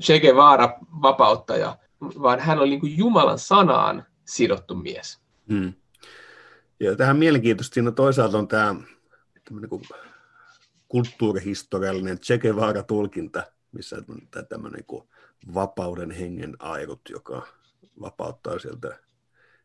[0.00, 5.20] Che Guevara vapauttaja, vaan hän oli niin kuin Jumalan sanaan sidottu mies.
[5.48, 5.72] Hmm.
[6.82, 8.74] Ja tähän mielenkiintoista siinä toisaalta on tämä
[9.50, 9.82] niin
[10.88, 13.42] kulttuurihistoriallinen Che Guevara-tulkinta,
[13.72, 15.02] missä on niin
[15.54, 17.46] vapauden hengen airut, joka
[18.00, 18.98] vapauttaa sieltä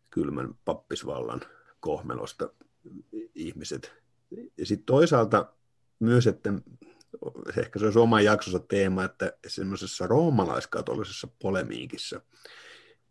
[0.09, 1.41] kylmän pappisvallan
[1.79, 2.49] kohmelosta
[3.35, 3.93] ihmiset.
[4.57, 5.53] Ja sitten toisaalta
[5.99, 6.53] myös, että
[7.57, 12.21] ehkä se olisi oma jaksonsa teema, että semmoisessa roomalaiskatolisessa polemiikissa–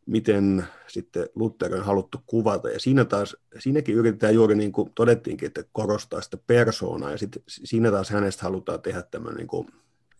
[0.06, 2.70] miten sitten Luther on haluttu kuvata.
[2.70, 7.42] Ja siinä taas, siinäkin yritetään juuri niin kuin todettiinkin, että korostaa sitä persoonaa, ja sitten
[7.46, 9.68] siinä taas hänestä halutaan tehdä tämmöinen niin kuin,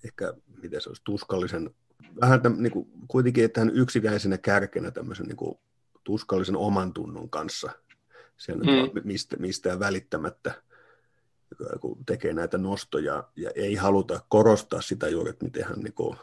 [0.04, 1.70] ehkä, miten se olisi, tuskallisen,
[2.20, 5.58] vähän tämän, niin kuin, kuitenkin, että hän yksinäisenä kärkenä tämmöisen niin kuin,
[6.04, 7.70] tuskallisen oman tunnon kanssa,
[8.36, 9.00] sen, mm.
[9.04, 10.62] mistä, mistään välittämättä,
[11.80, 16.16] kun tekee näitä nostoja, ja ei haluta korostaa sitä juuri, että miten hän niin kuin,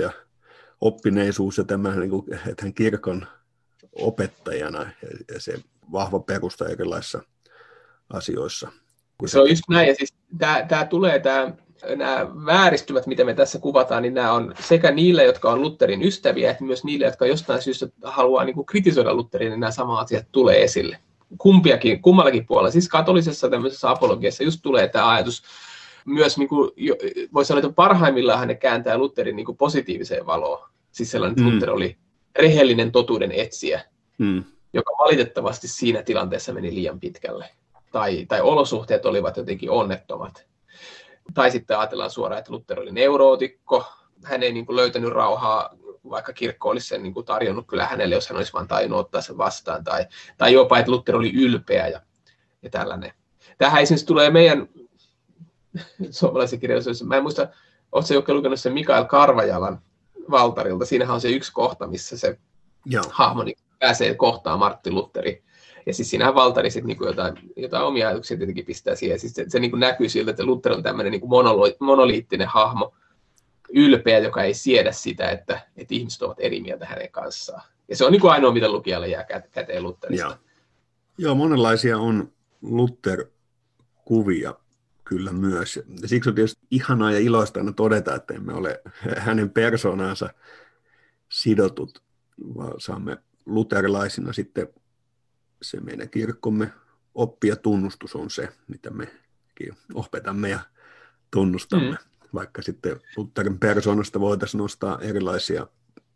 [0.00, 0.12] ja
[0.80, 3.26] oppineisuus ja tämä, niin kuin, että hän kirkon
[3.92, 4.90] opettajana
[5.34, 5.54] ja se
[5.92, 7.22] vahva perusta erilaisissa
[8.12, 8.68] asioissa.
[9.26, 11.52] Se on just näin, ja siis tämä, tämä tulee tämä
[11.96, 16.50] nämä vääristymät, mitä me tässä kuvataan, niin nämä on sekä niille, jotka on Lutherin ystäviä,
[16.50, 20.26] että myös niille, jotka jostain syystä haluaa niin kuin kritisoida Lutherin, niin nämä samat asiat
[20.32, 20.98] tulee esille.
[21.38, 25.42] Kumpiakin, kummallakin puolella, siis katolisessa tämmöisessä apologiassa just tulee tämä ajatus,
[26.06, 26.70] myös niin kuin,
[27.34, 30.68] voisi sanoa, että parhaimmillaan ne kääntää Lutherin niin kuin positiiviseen valoon.
[30.92, 31.54] Siis sellainen, että mm.
[31.54, 31.96] Luther oli
[32.38, 33.80] rehellinen totuuden etsiä,
[34.18, 34.44] mm.
[34.72, 37.50] joka valitettavasti siinä tilanteessa meni liian pitkälle.
[37.92, 40.46] Tai, tai olosuhteet olivat jotenkin onnettomat.
[41.34, 43.84] Tai sitten ajatellaan suoraan, että Luther oli neurootikko.
[44.24, 45.70] Hän ei niin kuin löytänyt rauhaa,
[46.10, 49.20] vaikka kirkko olisi sen niin kuin tarjonnut kyllä hänelle, jos hän olisi vain tajunnut ottaa
[49.20, 49.84] sen vastaan.
[49.84, 50.06] Tai,
[50.38, 52.00] tai jopa, että Luther oli ylpeä ja,
[52.62, 53.12] ja tällainen.
[53.58, 54.68] Tähän esimerkiksi tulee meidän
[56.10, 57.04] suomalaisen kirjallisuudessa.
[57.04, 57.48] Mä en muista,
[57.92, 59.80] oletko joku lukenut sen Mikael Karvajalan
[60.30, 60.86] Valtarilta.
[60.86, 62.38] Siinähän on se yksi kohta, missä se
[62.86, 63.04] Joo.
[63.10, 65.42] hahmo niin pääsee kohtaan Martti Lutteri.
[65.86, 69.18] Ja siis siinähän Valtari sitten niin jotain, jotain omia ajatuksia tietenkin pistää siihen.
[69.18, 72.94] Siis se, se niin näkyy siltä, että Luther on tämmöinen niin monolo- monoliittinen hahmo,
[73.68, 77.62] ylpeä, joka ei siedä sitä, että, että ihmiset ovat eri mieltä hänen kanssaan.
[77.88, 80.26] Ja se on niin kuin ainoa, mitä lukijalle jää käteen Lutherista.
[80.26, 80.36] Joo.
[81.18, 84.54] Joo, monenlaisia on Luther-kuvia
[85.08, 85.76] kyllä myös.
[86.02, 88.82] Ja siksi on tietysti ihanaa ja iloista aina todeta, että emme ole
[89.16, 90.30] hänen persoonansa
[91.28, 92.02] sidotut,
[92.56, 93.16] vaan saamme
[93.46, 94.68] luterilaisina sitten
[95.62, 96.72] se meidän kirkkomme
[97.14, 99.08] oppi ja tunnustus on se, mitä me
[99.94, 100.60] opetamme ja
[101.30, 101.90] tunnustamme.
[101.90, 102.28] Mm.
[102.34, 105.66] Vaikka sitten Lutherin persoonasta voitaisiin nostaa erilaisia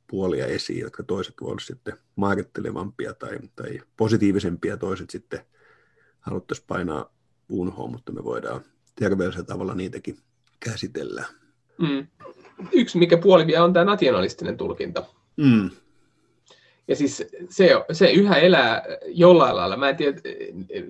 [0.06, 5.40] puolia esiin, jotka toiset voisivat sitten määrittelevampia tai, tai positiivisempia, toiset sitten
[6.20, 7.12] haluttaisiin painaa
[7.48, 8.60] unhoon, mutta me voidaan
[9.00, 10.16] terveellisellä tavalla niitäkin
[10.64, 11.26] käsitellään.
[11.78, 12.06] Mm.
[12.72, 15.04] Yksi, mikä puoli vielä on tämä nationalistinen tulkinta.
[15.36, 15.70] Mm.
[16.88, 19.76] Ja siis se, se yhä elää jollain lailla.
[19.76, 20.20] Mä en tiedä,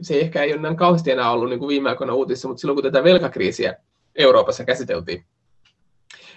[0.03, 2.77] se ehkä ei ole näin kauheasti enää ollut niin kuin viime aikoina uutissa, mutta silloin
[2.77, 3.77] kun tätä velkakriisiä
[4.15, 5.25] Euroopassa käsiteltiin,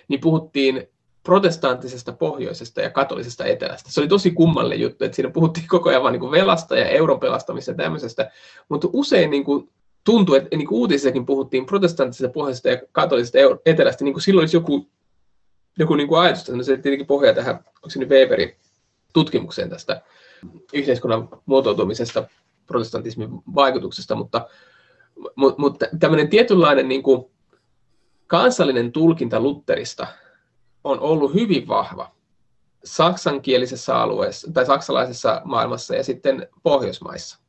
[0.07, 0.87] niin puhuttiin
[1.23, 3.91] protestanttisesta pohjoisesta ja katolisesta etelästä.
[3.91, 7.19] Se oli tosi kummallinen juttu, että siinä puhuttiin koko ajan vain niin velasta ja euron
[7.19, 8.31] pelastamisesta ja tämmöisestä,
[8.69, 9.69] mutta usein niin kuin
[10.03, 14.89] tuntuu, että niin uutisissakin puhuttiin protestanttisesta pohjoisesta ja katolisesta etelästä, niin kuin silloin olisi joku,
[15.79, 18.55] joku niin kuin ajatus, no se tietenkin pohjaa tähän, onko se nyt Weberin
[19.13, 20.01] tutkimukseen tästä
[20.73, 22.27] yhteiskunnan muotoutumisesta,
[22.67, 24.47] protestantismin vaikutuksesta, mutta,
[25.35, 27.25] mutta, mutta tämmöinen tietynlainen niin kuin
[28.27, 30.07] kansallinen tulkinta Lutterista
[30.83, 32.11] on ollut hyvin vahva
[32.83, 37.42] saksankielisessä alueessa tai saksalaisessa maailmassa ja sitten Pohjoismaissa.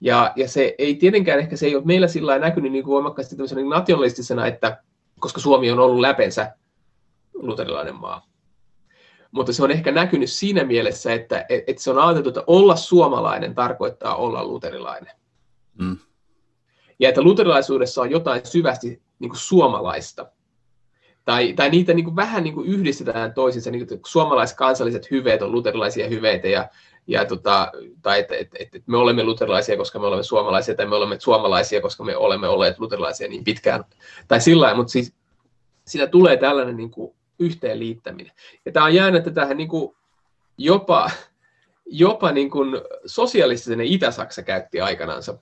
[0.00, 3.36] Ja, ja se ei tietenkään ehkä se ei ole meillä sillä näkynyt niin kuin voimakkaasti
[3.36, 4.82] niin nationalistisena, että
[5.20, 6.56] koska Suomi on ollut läpensä
[7.34, 8.26] luterilainen maa.
[9.30, 13.54] Mutta se on ehkä näkynyt siinä mielessä, että, että se on ajateltu, että olla suomalainen
[13.54, 15.12] tarkoittaa olla luterilainen.
[15.78, 15.96] Mm.
[16.98, 20.30] Ja että luterilaisuudessa on jotain syvästi niin kuin suomalaista.
[21.24, 25.52] Tai, tai niitä niin kuin vähän niin kuin yhdistetään toisiinsa, niin kuin suomalaiskansalliset hyveet on
[25.52, 26.68] luterilaisia hyveitä ja
[27.06, 30.86] ja tota, tai että et, et, et me olemme luterilaisia, koska me olemme suomalaisia, tai
[30.86, 33.84] me olemme suomalaisia, koska me olemme olleet luterilaisia niin pitkään,
[34.28, 35.12] tai sillä mutta siis
[35.86, 38.32] siinä tulee tällainen niin kuin yhteenliittäminen.
[38.64, 39.96] Ja tämä on jäänyt tähän niin kuin
[40.58, 41.10] jopa,
[41.86, 45.38] jopa niin kuin sosialistinen Itä-Saksa käytti aikanaansa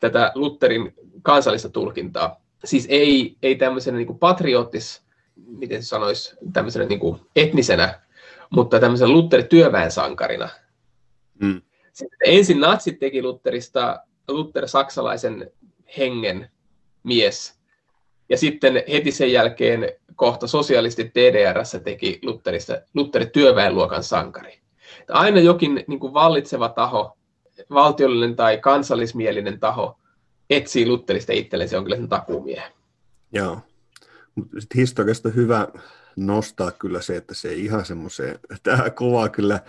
[0.00, 2.40] tätä Lutherin kansallista tulkintaa.
[2.64, 5.02] Siis ei, ei tämmöisenä niin kuin patriottis,
[5.46, 8.00] miten sanoisi, tämmöisenä niin kuin etnisenä
[8.50, 10.48] mutta tämmöisen Luther työväen sankarina.
[11.42, 11.62] Mm.
[11.92, 15.50] Sitten ensin natsit teki Lutherista Luther saksalaisen
[15.98, 16.50] hengen
[17.02, 17.60] mies,
[18.28, 24.60] ja sitten heti sen jälkeen kohta sosialistit DDRssä teki Lutherista Luther työväenluokan sankari.
[25.08, 27.18] Aina jokin niin kuin vallitseva taho,
[27.70, 29.98] valtiollinen tai kansallismielinen taho,
[30.50, 32.72] etsii Lutherista itselleen, se on kyllä sen takuumiehen.
[33.32, 33.58] Joo.
[34.74, 35.68] historiasta hyvä
[36.26, 39.60] nostaa kyllä se, että se ei ihan semmoiseen, tämä kuvaa kyllä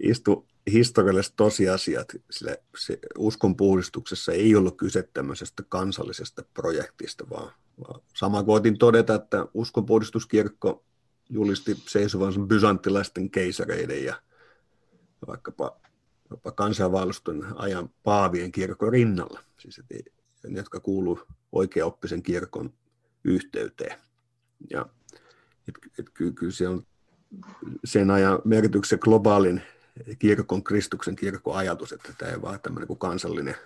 [0.00, 8.46] istu historialliset tosiasiat, sillä se uskonpuhdistuksessa ei ollut kyse tämmöisestä kansallisesta projektista, vaan, vaan sama
[8.46, 10.84] voitin todeta, että uskonpuhdistuskirkko
[11.30, 14.22] julisti seisovansa bysanttilaisten keisareiden ja
[15.26, 15.76] vaikkapa
[16.30, 20.12] jopa kansainvalistun ajan paavien kirkon rinnalla, siis et,
[20.44, 21.20] jotka kuuluu
[21.52, 22.72] oikeaoppisen kirkon
[23.24, 23.98] yhteyteen.
[24.70, 24.86] Ja
[25.68, 26.82] et, et kyllä, kyllä se on
[27.84, 29.62] sen ajan merkityksen globaalin
[30.18, 33.56] kirkon, Kristuksen kirkon ajatus, että tämä ei vaan tämmöinen kuin kansallinen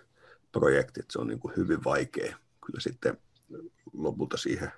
[0.52, 3.18] projekti, että se on niin kuin hyvin vaikea kyllä sitten
[3.92, 4.72] lopulta siihen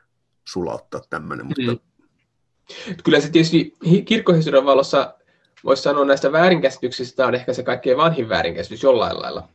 [0.49, 1.47] sulauttaa tämmöinen.
[1.47, 1.63] Mutta...
[1.63, 1.79] Mm.
[3.05, 5.15] Kyllä se tietysti kirkkohistorian valossa
[5.65, 9.49] voisi sanoa näistä väärinkäsityksistä on ehkä se kaikkein vanhin väärinkäsitys jollain lailla.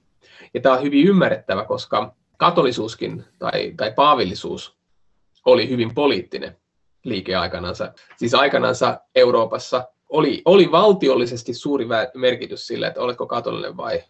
[0.54, 4.78] Ja tämä on hyvin ymmärrettävä, koska katolisuuskin tai, tai paavillisuus
[5.46, 6.58] oli hyvin poliittinen
[7.04, 7.94] liike aikanansa.
[8.18, 14.04] Siis aikanansa Euroopassa oli, oli valtiollisesti suuri merkitys sille, että oletko katolinen vai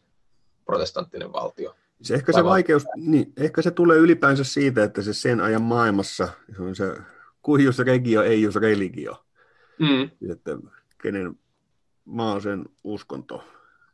[0.65, 1.75] protestanttinen valtio.
[2.01, 6.27] Se ehkä se vaikeus, niin, ehkä se tulee ylipäänsä siitä, että se sen ajan maailmassa
[6.56, 6.95] se on se
[7.41, 9.25] kuhius regio, ei jos religio.
[9.79, 10.32] Mm.
[10.32, 10.58] Että
[11.01, 11.39] kenen
[12.06, 13.43] maa sen uskonto.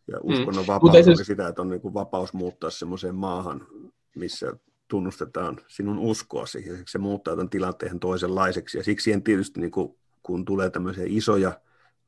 [0.07, 0.21] Ja mm.
[0.23, 0.67] uskonnon mm.
[0.67, 1.23] vapaus se...
[1.23, 3.67] sitä, että on niin kuin vapaus muuttaa semmoiseen maahan,
[4.15, 4.53] missä
[4.89, 6.67] tunnustetaan sinun uskoasi.
[6.67, 8.77] Ja se muuttaa tämän tilanteen toisenlaiseksi.
[8.77, 11.61] Ja siksi en tietysti, niin kuin, kun tulee tämmöisiä isoja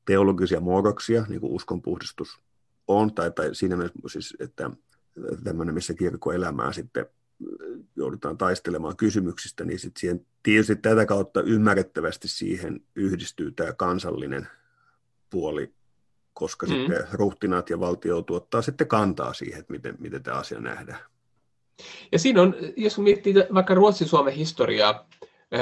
[0.05, 2.39] teologisia muodoksia, niin kuin uskonpuhdistus
[2.87, 4.71] on, tai, tai siinä mielessä siis, että
[5.43, 7.05] tämmöinen, missä kirkkoelämää sitten
[7.95, 14.47] joudutaan taistelemaan kysymyksistä, niin sitten siihen, tietysti tätä kautta ymmärrettävästi siihen yhdistyy tämä kansallinen
[15.29, 15.73] puoli,
[16.33, 16.73] koska mm.
[16.73, 20.99] sitten ruhtinaat ja valtio tuottaa sitten kantaa siihen, että miten, miten tämä asia nähdään.
[22.11, 25.07] Ja siinä on, jos miettii vaikka Ruotsin-Suomen historiaa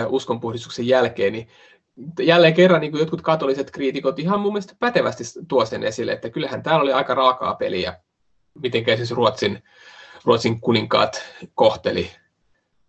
[0.07, 1.47] uskonpuhdistuksen jälkeen, niin
[2.19, 6.29] jälleen kerran niin kuin jotkut katoliset kriitikot ihan mun mielestä pätevästi tuo sen esille, että
[6.29, 7.97] kyllähän täällä oli aika raakaa peliä,
[8.61, 9.63] miten siis Ruotsin,
[10.25, 11.23] Ruotsin kuninkaat
[11.55, 12.11] kohteli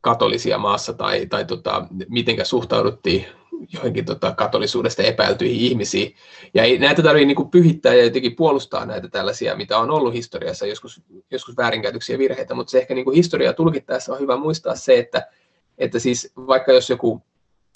[0.01, 3.27] katolisia maassa tai, tai tota, miten suhtauduttiin
[3.73, 6.15] johonkin tota, katolisuudesta epäiltyihin ihmisiin.
[6.55, 10.67] Ja ei näitä tarvitse niin pyhittää ja jotenkin puolustaa näitä tällaisia, mitä on ollut historiassa,
[10.67, 14.99] joskus, joskus väärinkäytöksiä ja virheitä, mutta se ehkä niin historiaa tulkittaessa on hyvä muistaa se,
[14.99, 15.27] että,
[15.79, 17.23] että siis vaikka jos joku,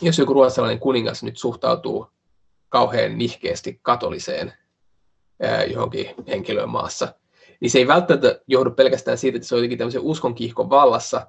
[0.02, 2.06] jos joku ruotsalainen kuningas nyt suhtautuu
[2.68, 4.52] kauhean nihkeästi katoliseen
[5.42, 7.14] ää, johonkin henkilöön maassa,
[7.60, 11.26] niin se ei välttämättä johdu pelkästään siitä, että se on jotenkin tämmöisen uskonkiihkon vallassa,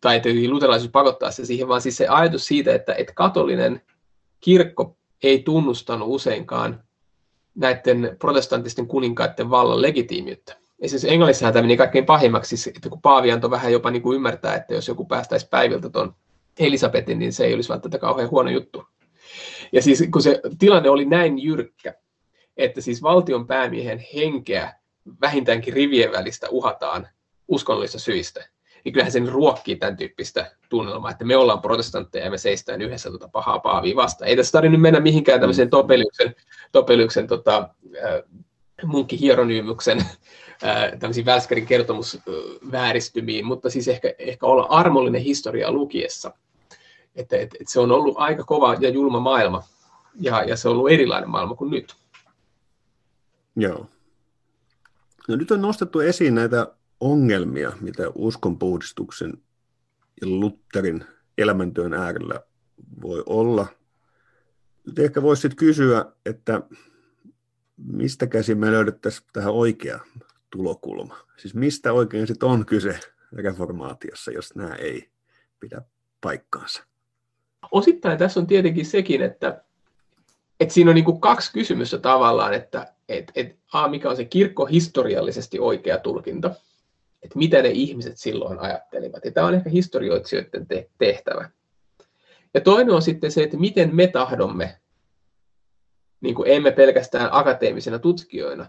[0.00, 3.82] tai että luterilaisuus pakottaa se siihen, vaan siis se ajatus siitä, että, että katolinen
[4.40, 6.82] kirkko ei tunnustanut useinkaan
[7.54, 10.56] näiden protestantisten kuninkaiden vallan legitiimiyttä.
[10.86, 14.16] Siis Englannissahan tämä meni kaikkein pahimmaksi, siis, että kun Paavi antoi vähän jopa niin kuin
[14.16, 16.14] ymmärtää, että jos joku päästäisi päiviltä tuon
[16.58, 18.84] Elisabetin, niin se ei olisi välttämättä kauhean huono juttu.
[19.72, 21.94] Ja siis kun se tilanne oli näin jyrkkä,
[22.56, 24.74] että siis valtion päämiehen henkeä
[25.20, 27.08] vähintäänkin rivien välistä uhataan
[27.48, 28.48] uskonnollisista syistä,
[28.88, 33.10] niin kyllähän se ruokkii tämän tyyppistä tunnelmaa, että me ollaan protestantteja ja me seistään yhdessä
[33.10, 34.28] tuota pahaa paavia vastaan.
[34.28, 36.34] Ei tässä tarvitse mennä mihinkään tämmöiseen Topeliuksen,
[36.72, 37.68] Topeliuksen tota,
[38.04, 38.22] äh,
[38.84, 46.32] munkkihieronyymyksen äh, tämmöisiin Välskärin kertomusvääristymiin, mutta siis ehkä, ehkä olla armollinen historia lukiessa.
[47.16, 49.62] Että et, et se on ollut aika kova ja julma maailma,
[50.20, 51.94] ja, ja se on ollut erilainen maailma kuin nyt.
[53.56, 53.86] Joo.
[55.28, 59.32] No nyt on nostettu esiin näitä ongelmia, mitä uskonpuhdistuksen
[60.20, 61.04] ja Lutherin
[61.38, 62.40] elämäntyön äärellä
[63.02, 63.66] voi olla.
[64.86, 66.62] Nyt ehkä voisi sitten kysyä, että
[67.76, 70.00] mistä käsin me löydettäisiin tähän oikea
[70.50, 71.18] tulokulma?
[71.36, 73.00] Siis mistä oikein sitten on kyse
[73.32, 75.10] reformaatiossa, jos nämä ei
[75.60, 75.82] pidä
[76.20, 76.84] paikkaansa?
[77.72, 79.64] Osittain tässä on tietenkin sekin, että,
[80.60, 84.66] että siinä on niin kaksi kysymystä tavallaan, että et, et, a, mikä on se kirkko
[84.66, 86.54] historiallisesti oikea tulkinta–
[87.22, 89.24] että mitä ne ihmiset silloin ajattelivat.
[89.24, 90.66] Ja tämä on ehkä historioitsijoiden
[90.98, 91.50] tehtävä.
[92.54, 94.78] Ja toinen on sitten se, että miten me tahdomme,
[96.20, 98.66] niin kuin emme pelkästään akateemisina tutkijoina,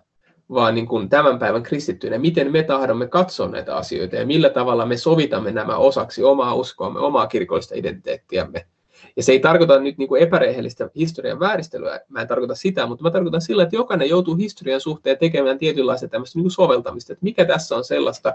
[0.50, 4.86] vaan niin kuin tämän päivän kristittyinä, miten me tahdomme katsoa näitä asioita ja millä tavalla
[4.86, 8.66] me sovitamme nämä osaksi omaa uskoamme, omaa kirkollista identiteettiämme–
[9.20, 13.04] ja se ei tarkoita nyt niin kuin epärehellistä historian vääristelyä, mä en tarkoita sitä, mutta
[13.04, 17.24] mä tarkoitan sillä, että jokainen joutuu historian suhteen tekemään tietynlaista tämmöistä niin kuin soveltamista, että
[17.24, 18.34] mikä tässä on sellaista,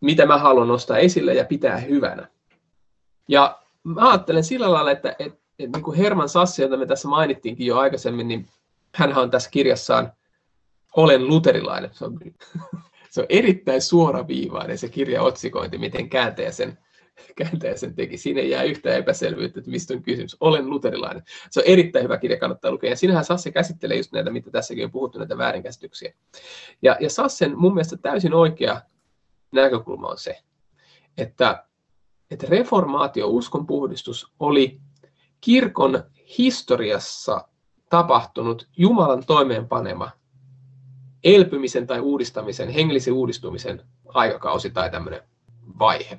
[0.00, 2.28] mitä mä haluan nostaa esille ja pitää hyvänä.
[3.28, 7.08] Ja mä ajattelen sillä lailla, että, että, että niin kuin Herman Sassi, jota me tässä
[7.08, 8.46] mainittiinkin jo aikaisemmin, niin
[8.94, 10.12] hän on tässä kirjassaan
[10.96, 11.90] Olen luterilainen.
[11.92, 12.18] Se on,
[13.10, 16.78] se on erittäin suoraviivainen se kirjaotsikointi, miten kääntäjä sen
[17.36, 18.16] kääntäjä teki.
[18.16, 20.36] Siinä ei jää yhtään epäselvyyttä, että mistä on kysymys.
[20.40, 21.22] Olen luterilainen.
[21.50, 22.90] Se on erittäin hyvä kirja, kannattaa lukea.
[22.90, 26.14] Ja siinähän Sasse käsittelee just näitä, mitä tässäkin on puhuttu, näitä väärinkäsityksiä.
[26.82, 28.80] Ja, ja Sassen mun mielestä täysin oikea
[29.52, 30.38] näkökulma on se,
[31.18, 31.64] että,
[32.30, 34.80] että reformaatio, uskonpuhdistus oli
[35.40, 36.04] kirkon
[36.38, 37.48] historiassa
[37.90, 40.10] tapahtunut Jumalan toimeenpanema
[41.24, 45.22] elpymisen tai uudistamisen, hengellisen uudistumisen aikakausi tai tämmöinen
[45.78, 46.18] vaihe.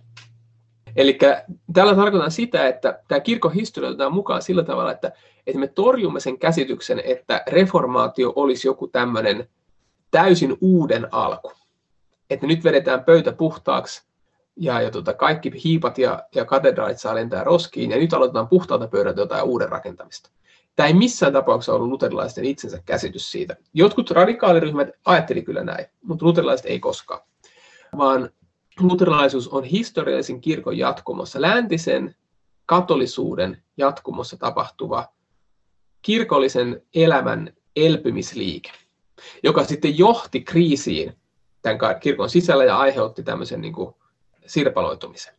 [0.99, 1.17] Eli
[1.73, 5.11] tällä tarkoitan sitä, että tämä kirkon historia otetaan mukaan sillä tavalla, että,
[5.47, 9.49] että me torjumme sen käsityksen, että reformaatio olisi joku tämmöinen
[10.11, 11.51] täysin uuden alku.
[12.29, 14.03] Että nyt vedetään pöytä puhtaaksi
[14.55, 18.87] ja, ja tota, kaikki hiipat ja, ja katedraalit saa lentää roskiin ja nyt aloitetaan puhtaalta
[18.87, 20.29] pöydältä jotain uuden rakentamista.
[20.75, 23.55] Tämä ei missään tapauksessa ollut luterilaisten itsensä käsitys siitä.
[23.73, 27.21] Jotkut radikaaliryhmät ajatteli kyllä näin, mutta luterilaiset ei koskaan.
[27.97, 28.29] Vaan
[28.79, 32.15] luterilaisuus on historiallisen kirkon jatkumossa, läntisen
[32.65, 35.07] katolisuuden jatkumossa tapahtuva
[36.01, 38.71] kirkollisen elämän elpymisliike,
[39.43, 41.13] joka sitten johti kriisiin
[41.61, 43.95] tämän kirkon sisällä ja aiheutti tämmöisen niin kuin
[44.45, 45.33] sirpaloitumisen.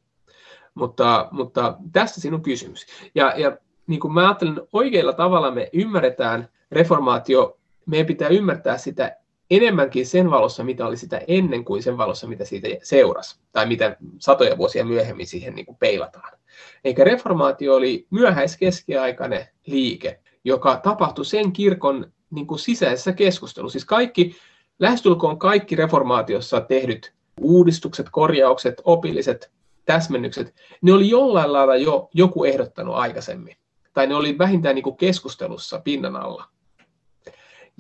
[0.75, 2.87] Mutta, mutta tästä sinun kysymys.
[3.15, 9.17] Ja, ja niin kuin mä ajattelen, oikealla tavalla me ymmärretään reformaatio, meidän pitää ymmärtää sitä
[9.51, 13.97] enemmänkin sen valossa, mitä oli sitä ennen kuin sen valossa, mitä siitä seurasi, tai mitä
[14.19, 16.39] satoja vuosia myöhemmin siihen niin kuin peilataan.
[16.85, 23.73] Eikä reformaatio oli myöhäiskeskiaikainen liike, joka tapahtui sen kirkon niin kuin sisäisessä keskustelussa.
[23.73, 24.37] Siis kaikki,
[24.79, 29.51] lähestulkoon kaikki reformaatiossa tehdyt uudistukset, korjaukset, opilliset
[29.85, 33.57] täsmennykset, ne oli jollain lailla jo joku ehdottanut aikaisemmin.
[33.93, 36.45] Tai ne oli vähintään niin kuin keskustelussa pinnan alla.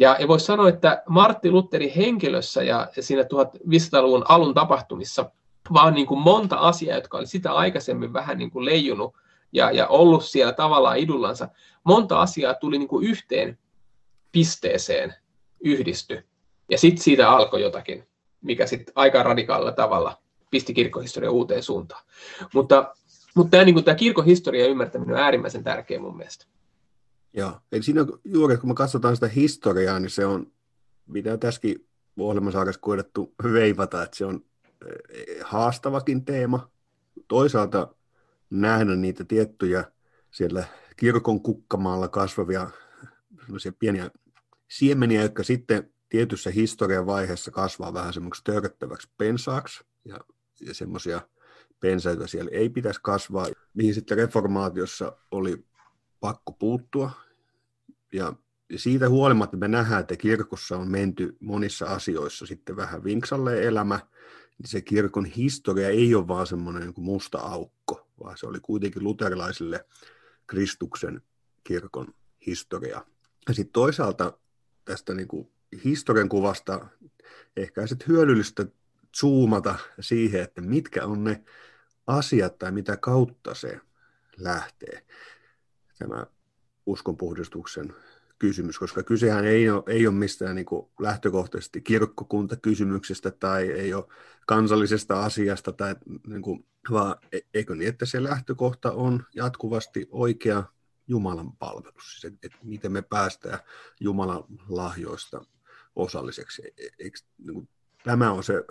[0.00, 5.30] Ja, ja voisi sanoa, että Martti Lutherin henkilössä ja siinä 1500-luvun alun tapahtumissa
[5.72, 9.14] vaan niin kuin monta asiaa, jotka oli sitä aikaisemmin vähän niin kuin leijunut
[9.52, 11.48] ja, ja ollut siellä tavallaan idullansa,
[11.84, 13.58] monta asiaa tuli niin kuin yhteen
[14.32, 15.14] pisteeseen
[15.60, 16.26] yhdisty.
[16.70, 18.08] Ja sitten siitä alkoi jotakin,
[18.40, 20.18] mikä sitten aika radikaalilla tavalla
[20.50, 22.04] pisti kirkkohistoria uuteen suuntaan.
[22.54, 22.94] Mutta,
[23.34, 26.46] mutta tämä, niin kuin, tämä kirkkohistoria ymmärtäminen on äärimmäisen tärkeä mun mielestä.
[27.32, 30.52] Joo, eli siinä juuri kun me katsotaan sitä historiaa, niin se on,
[31.06, 34.44] mitä tässäkin ohjelmasarjassa koidettu veivata, että se on
[34.86, 36.70] eh, haastavakin teema.
[37.28, 37.94] Toisaalta
[38.50, 39.84] nähdä niitä tiettyjä
[40.30, 40.64] siellä
[40.96, 42.70] kirkon kukkamaalla kasvavia
[43.78, 44.10] pieniä
[44.70, 50.20] siemeniä, jotka sitten tietyssä historian vaiheessa kasvaa vähän semmoiksi törköttäväksi pensaaksi ja,
[50.60, 51.20] ja semmoisia
[51.80, 55.64] pensaita siellä ei pitäisi kasvaa, mihin sitten reformaatiossa oli
[56.20, 57.10] pakko puuttua.
[58.12, 58.32] Ja
[58.76, 64.00] siitä huolimatta me nähdään, että kirkossa on menty monissa asioissa sitten vähän vinksalle elämä,
[64.58, 69.04] niin se kirkon historia ei ole vaan semmoinen niin musta aukko, vaan se oli kuitenkin
[69.04, 69.86] luterilaisille
[70.46, 71.22] Kristuksen
[71.64, 72.14] kirkon
[72.46, 73.04] historia.
[73.48, 74.38] Ja sitten toisaalta
[74.84, 75.48] tästä niin kuin
[75.84, 76.86] historian kuvasta
[77.56, 78.66] ehkä sitten hyödyllistä
[79.20, 81.44] zoomata siihen, että mitkä on ne
[82.06, 83.80] asiat tai mitä kautta se
[84.36, 85.06] lähtee
[86.00, 86.26] tämä
[86.86, 87.94] uskonpuhdistuksen
[88.38, 94.04] kysymys, koska kysehän ei ole, ei ole mistään niin kuin lähtökohtaisesti kirkkokuntakysymyksestä tai ei ole
[94.46, 95.94] kansallisesta asiasta, tai
[96.26, 100.64] niin kuin, vaan e, eikö niin, että se lähtökohta on jatkuvasti oikea
[101.08, 103.58] Jumalan palvelus, siis että, että miten me päästään
[104.00, 105.44] Jumalan lahjoista
[105.96, 106.62] osalliseksi.
[106.66, 107.68] E, eikö, niin kuin,
[108.04, 108.64] tämä on se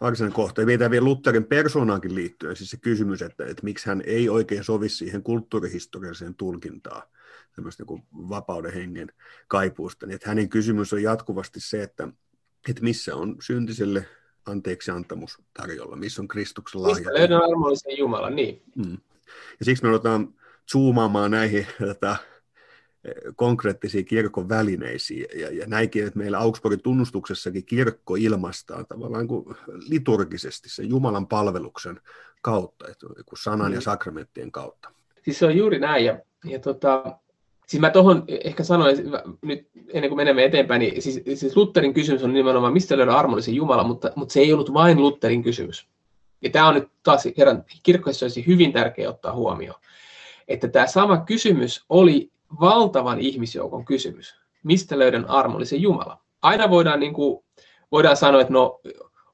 [0.00, 0.60] varsinainen kohta.
[0.60, 4.64] Ja vielä vielä Lutherin persoonaankin liittyen, siis se kysymys, että, että miksi hän ei oikein
[4.64, 7.02] sovi siihen kulttuurihistorialliseen tulkintaan
[7.58, 9.12] tämmöistä niin vapauden hengen
[9.48, 10.06] kaipuusta.
[10.06, 12.08] Niin, että hänen kysymys on jatkuvasti se, että,
[12.68, 14.06] että missä on syntiselle
[14.46, 16.96] anteeksi antamus tarjolla, missä on Kristuksen lahja.
[16.96, 18.62] Mistä löydän armollisen Jumalan, niin.
[18.76, 18.98] Mm.
[19.60, 20.34] Ja siksi me otetaan
[20.72, 22.16] zoomaamaan näihin tätä,
[23.36, 25.26] konkreettisiin kirkon välineisiin.
[25.40, 29.56] Ja, ja näinkin, että meillä Augsburgin tunnustuksessakin kirkko ilmaistaan tavallaan kuin
[29.88, 32.00] liturgisesti sen Jumalan palveluksen
[32.42, 33.06] kautta, että
[33.42, 33.74] sanan mm.
[33.74, 34.90] ja sakramenttien kautta.
[35.24, 36.04] Siis se on juuri näin.
[36.04, 37.18] Ja, ja tota,
[37.66, 38.96] siis mä tuohon ehkä sanoin
[39.42, 43.54] nyt ennen kuin menemme eteenpäin, niin siis, siis Lutherin kysymys on nimenomaan, mistä löydä armollisen
[43.54, 45.86] Jumala, mutta, mutta se ei ollut vain Lutherin kysymys.
[46.42, 49.80] Ja tämä on nyt taas kerran kirkkoissa hyvin tärkeä ottaa huomioon,
[50.48, 52.30] että tämä sama kysymys oli
[52.60, 54.34] valtavan ihmisjoukon kysymys.
[54.62, 56.18] Mistä löydän armollisen Jumala?
[56.42, 57.44] Aina voidaan, niin kuin,
[57.92, 58.80] voidaan sanoa, että no,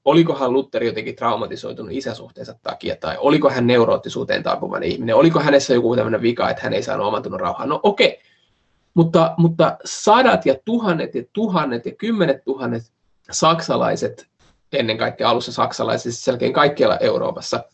[0.05, 5.97] olikohan Lutteri jotenkin traumatisoitunut isäsuhteensa takia, tai oliko hän neuroottisuuteen taipuvainen ihminen, oliko hänessä joku
[5.97, 7.67] tämmöinen vika, että hän ei saanut oman tunnon rauhaa.
[7.67, 8.21] No okei, okay.
[8.95, 12.83] mutta, mutta sadat ja tuhannet ja tuhannet ja kymmenet tuhannet
[13.31, 14.27] saksalaiset,
[14.73, 17.65] ennen kaikkea alussa saksalaiset, siis selkeän kaikkialla Euroopassa,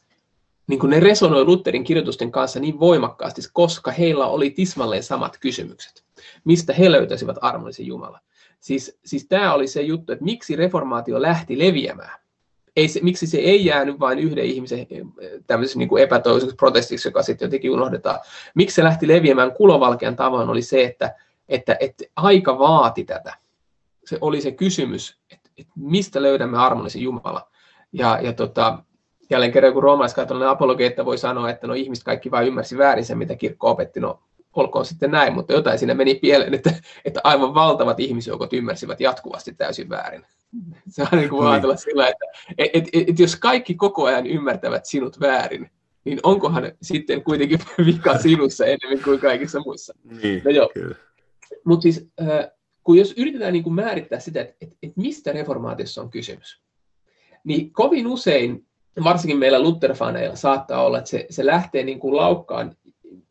[0.70, 6.04] niin kuin ne resonoi Lutherin kirjoitusten kanssa niin voimakkaasti, koska heillä oli tismalleen samat kysymykset.
[6.44, 8.20] Mistä he löytäisivät armollisen Jumalan?
[8.60, 12.20] Siis, siis tämä oli se juttu, että miksi reformaatio lähti leviämään.
[12.76, 14.86] Ei se, miksi se ei jäänyt vain yhden ihmisen
[15.46, 18.20] tämmöiseksi niin kuin epätoiseksi protestiksi, joka sitten jotenkin unohdetaan.
[18.54, 21.14] Miksi se lähti leviämään kulovalkean tavoin oli se, että,
[21.48, 23.34] että, että aika vaati tätä.
[24.04, 27.42] Se oli se kysymys, että, että mistä löydämme armollisen Jumalan.
[27.92, 28.84] Ja, ja tota,
[29.30, 33.18] jälleen kerran kun roomalaiskatolinen apologeetta voi sanoa, että no ihmiset kaikki vain ymmärsi väärin sen,
[33.18, 34.20] mitä kirkko opetti, no
[34.56, 36.74] olkoon sitten näin, mutta jotain siinä meni pieleen, että,
[37.04, 40.26] että aivan valtavat ihmisjoukot ymmärsivät jatkuvasti täysin väärin.
[40.88, 41.52] Se on niin kuin niin.
[41.52, 42.24] ajatella sillä, että
[42.58, 45.70] et, et, et, jos kaikki koko ajan ymmärtävät sinut väärin,
[46.04, 49.94] niin onkohan sitten kuitenkin vika sinussa enemmän kuin kaikissa muissa.
[50.22, 50.70] Niin, no joo.
[51.64, 52.08] Mutta siis,
[52.84, 56.62] kun jos yritetään niin kuin määrittää sitä, että, että, että mistä reformaatiossa on kysymys,
[57.44, 58.66] niin kovin usein
[59.04, 62.76] varsinkin meillä Lutherfaneilla saattaa olla, että se, se lähtee niin kuin laukkaan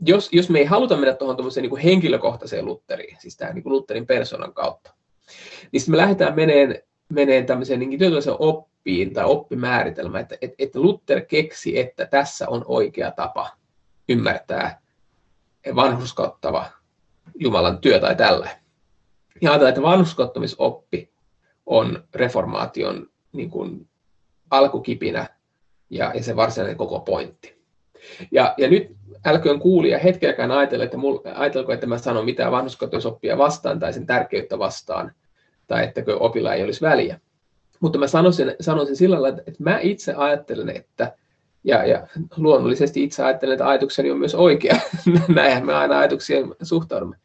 [0.06, 3.74] jos, jos me ei haluta mennä tuohon niin kuin henkilökohtaiseen Lutteriin, siis tähän niin kuin
[3.74, 4.94] Lutterin persoonan kautta,
[5.72, 11.22] niin me lähdetään meneen, meneen tämmöiseen niin tietynlaiseen oppiin tai oppimääritelmään, että, että, että Luther
[11.22, 13.50] keksi, että tässä on oikea tapa
[14.10, 14.82] ymmärtää
[15.76, 16.66] vanhuskauttava
[17.40, 18.50] Jumalan työ tai tällä.
[19.42, 21.12] Ja ajatellaan, että vanhuskauttamisoppi
[21.66, 23.90] on reformaation niin kuin,
[24.50, 25.39] alkukipinä
[25.90, 27.60] ja, ja se varsinainen koko pointti.
[28.32, 33.38] Ja, ja nyt älköön kuulija hetkelläkään ajatella, että mul, ajatelko, että mä sanon mitään vanhuskotousoppia
[33.38, 35.12] vastaan tai sen tärkeyttä vastaan,
[35.68, 37.20] tai että opilla ei olisi väliä.
[37.80, 41.14] Mutta mä sanoisin, sanoisin sillä lailla, että, mä itse ajattelen, että,
[41.64, 44.76] ja, ja luonnollisesti itse ajattelen, että ajatukseni on myös oikea,
[45.36, 47.16] näinhän me aina ajatuksien suhtaudumme,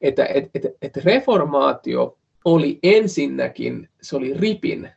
[0.00, 4.90] että, että, että, että reformaatio oli ensinnäkin, se oli ripin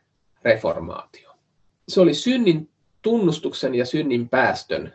[0.44, 1.30] reformaatio.
[1.88, 2.68] Se oli synnin
[3.02, 4.92] tunnustuksen ja synnin päästön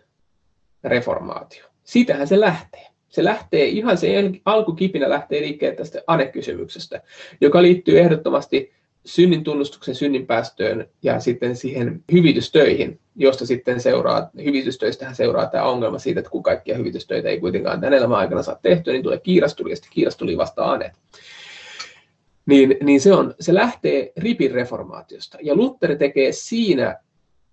[0.83, 1.65] reformaatio.
[1.83, 2.87] Siitähän se lähtee.
[3.09, 7.01] Se lähtee, ihan se alkukipinä lähtee liikkeelle tästä anekysymyksestä,
[7.41, 8.73] joka liittyy ehdottomasti
[9.05, 15.99] synnin tunnustuksen synnin päästöön ja sitten siihen hyvitystöihin, josta sitten seuraa, hyvitystöistähän seuraa tämä ongelma
[15.99, 19.69] siitä, että kun kaikkia hyvitystöitä ei kuitenkaan tämän elämän aikana saa tehtyä, niin tulee kiirastuli
[19.69, 20.91] ja sitten kiirastuli vasta anet.
[22.45, 26.99] Niin, niin se, on, se lähtee ripin reformaatiosta ja Luther tekee siinä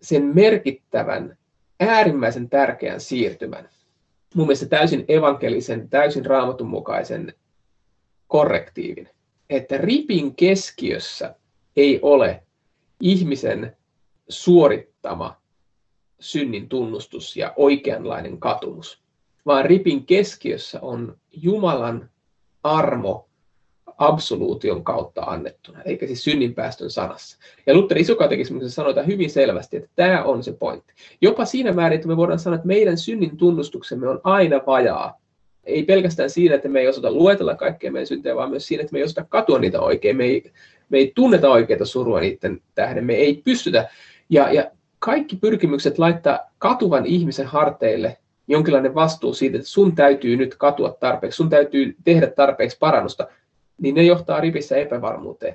[0.02, 1.38] sen merkittävän
[1.80, 3.68] äärimmäisen tärkeän siirtymän.
[4.34, 7.34] Mun mielestä täysin evankelisen, täysin raamatun mukaisen
[8.26, 9.08] korrektiivin.
[9.50, 11.34] Että ripin keskiössä
[11.76, 12.42] ei ole
[13.00, 13.76] ihmisen
[14.28, 15.40] suorittama
[16.20, 19.02] synnin tunnustus ja oikeanlainen katumus,
[19.46, 22.10] vaan ripin keskiössä on Jumalan
[22.62, 23.29] armo
[24.00, 27.38] absoluution kautta annettuna, eikä siis synninpäästön sanassa.
[27.66, 30.92] Ja Luther isokatekismuksessa sanotaan hyvin selvästi, että tämä on se pointti.
[31.20, 35.20] Jopa siinä määrin, että me voidaan sanoa, että meidän synnin tunnustuksemme on aina vajaa.
[35.64, 38.92] Ei pelkästään siinä, että me ei osata luetella kaikkea meidän syntejä, vaan myös siinä, että
[38.92, 40.16] me ei osata katua niitä oikein.
[40.16, 40.52] Me ei,
[40.88, 43.04] me ei tunneta oikeita surua niiden tähden.
[43.04, 43.88] Me ei pystytä.
[44.30, 48.16] Ja, ja kaikki pyrkimykset laittaa katuvan ihmisen harteille
[48.48, 53.28] jonkinlainen vastuu siitä, että sun täytyy nyt katua tarpeeksi, sun täytyy tehdä tarpeeksi parannusta,
[53.80, 55.54] niin ne johtaa ripissä epävarmuuteen.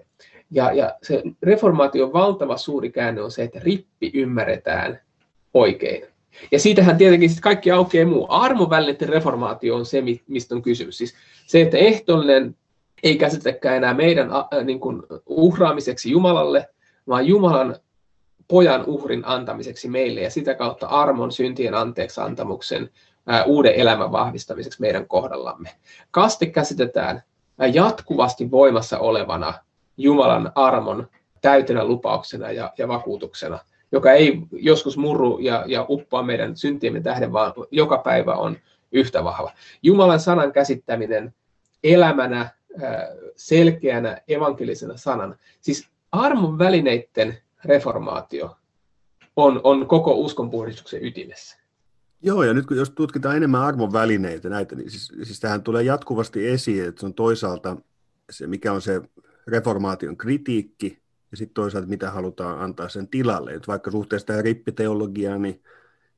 [0.51, 4.99] Ja, ja se reformaation valtava suuri käänne on se, että rippi ymmärretään
[5.53, 6.05] oikein.
[6.51, 8.25] Ja siitähän tietenkin sit kaikki aukeaa muu.
[8.29, 10.97] Armovälineiden reformaatio on se, mistä on kysymys.
[10.97, 11.15] Siis
[11.47, 12.55] se, että ehtollinen
[13.03, 14.29] ei käsitäkään enää meidän
[14.63, 16.69] niin kuin uhraamiseksi Jumalalle,
[17.07, 17.75] vaan Jumalan
[18.47, 22.89] pojan uhrin antamiseksi meille ja sitä kautta armon syntien anteeksi antamuksen
[23.45, 25.69] uuden elämän vahvistamiseksi meidän kohdallamme.
[26.11, 27.23] Kaste käsitetään
[27.73, 29.53] jatkuvasti voimassa olevana
[29.97, 31.09] Jumalan armon
[31.41, 33.59] täytenä lupauksena ja, ja vakuutuksena,
[33.91, 38.57] joka ei joskus murru ja, ja uppoa meidän syntiemme tähden, vaan joka päivä on
[38.91, 39.51] yhtä vahva.
[39.83, 41.33] Jumalan sanan käsittäminen
[41.83, 42.49] elämänä,
[43.35, 45.35] selkeänä evankelisena sanana.
[45.61, 48.57] Siis armon välineiden reformaatio
[49.35, 51.57] on, on koko uskonpuhdistuksen ytimessä.
[52.25, 55.83] Joo, ja nyt kun jos tutkitaan enemmän arvon välineitä, näitä, niin siis, siis tähän tulee
[55.83, 57.77] jatkuvasti esiin, että se on toisaalta
[58.29, 59.01] se, mikä on se
[59.47, 60.99] reformaation kritiikki,
[61.31, 63.53] ja sitten toisaalta mitä halutaan antaa sen tilalle.
[63.53, 65.63] Et vaikka suhteessa tähän rippiteologiaan, niin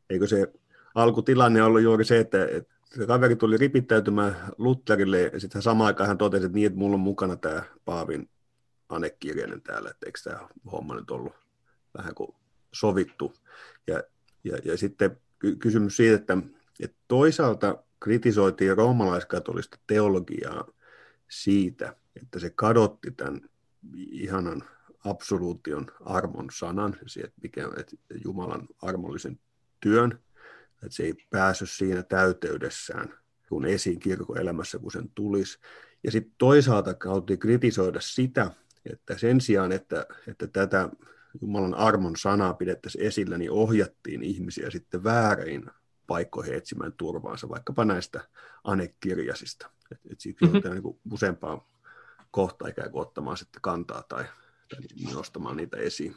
[0.10, 0.54] eikö se
[0.96, 6.08] alkutilanne ollut juuri se, että, että se kaveri tuli ripittäytymään Lutherille, ja sitten samaan aikaan
[6.08, 8.30] hän totesi, että niin, että mulla on mukana tämä Paavin
[8.90, 11.34] anekirjainen täällä, että eikö tämä homma nyt ollut
[11.98, 12.36] vähän kuin
[12.72, 13.34] sovittu.
[13.88, 14.04] Ja,
[14.44, 15.18] ja, ja sitten
[15.60, 16.38] kysymys siitä, että,
[16.80, 20.68] että toisaalta kritisoitiin roomalaiskatolista teologiaa
[21.30, 23.50] siitä, että se kadotti tämän
[23.96, 24.64] ihanan
[25.06, 29.40] absoluution armon sanan, että mikä, että Jumalan armollisen
[29.80, 30.20] työn,
[30.74, 33.14] että se ei päässyt siinä täyteydessään
[33.50, 35.60] kun esiin kirkon elämässä, kun sen tulisi.
[36.04, 38.52] Ja sitten toisaalta haluttiin kritisoida sitä,
[38.92, 40.90] että sen sijaan, että, että tätä
[41.42, 45.66] Jumalan armon sanaa pidettäisiin esillä, niin ohjattiin ihmisiä sitten väärin
[46.08, 48.22] paikkoihin etsimään turvaansa, vaikkapa näistä
[48.64, 49.70] anekirjasista.
[49.92, 50.70] Et, et siitä mm-hmm.
[50.70, 51.68] niin useampaa
[52.32, 54.24] kohtaa ikään kuin ottamaan sitten kantaa tai,
[54.70, 56.16] tai nostamaan niitä esiin.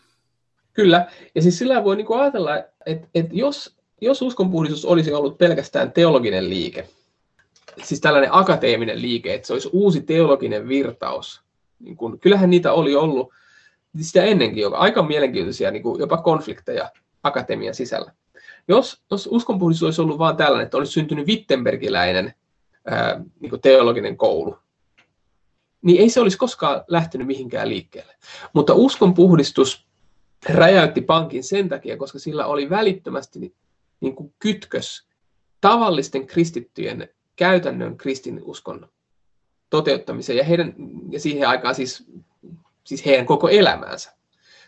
[0.72, 2.56] Kyllä, ja siis sillä voi niin ajatella,
[2.86, 6.88] että, että jos, jos uskonpuhdistus olisi ollut pelkästään teologinen liike,
[7.82, 11.42] siis tällainen akateeminen liike, että se olisi uusi teologinen virtaus,
[11.78, 13.32] niin kun, kyllähän niitä oli ollut
[14.00, 16.90] sitä ennenkin jo aika mielenkiintoisia niin kuin jopa konflikteja
[17.22, 18.12] akatemian sisällä.
[18.68, 22.34] Jos, jos uskonpuhdistus olisi ollut vain tällainen, että olisi syntynyt Wittenbergiläinen
[22.86, 24.58] ää, niin kuin teologinen koulu,
[25.82, 28.16] niin ei se olisi koskaan lähtenyt mihinkään liikkeelle.
[28.52, 29.86] Mutta uskonpuhdistus
[30.48, 33.54] räjäytti pankin sen takia, koska sillä oli välittömästi
[34.00, 35.08] niin kuin kytkös
[35.60, 38.88] tavallisten kristittyjen käytännön kristinuskon
[39.70, 40.74] toteuttamiseen ja, heidän,
[41.10, 42.04] ja siihen aikaan siis,
[42.84, 44.12] siis heidän koko elämäänsä.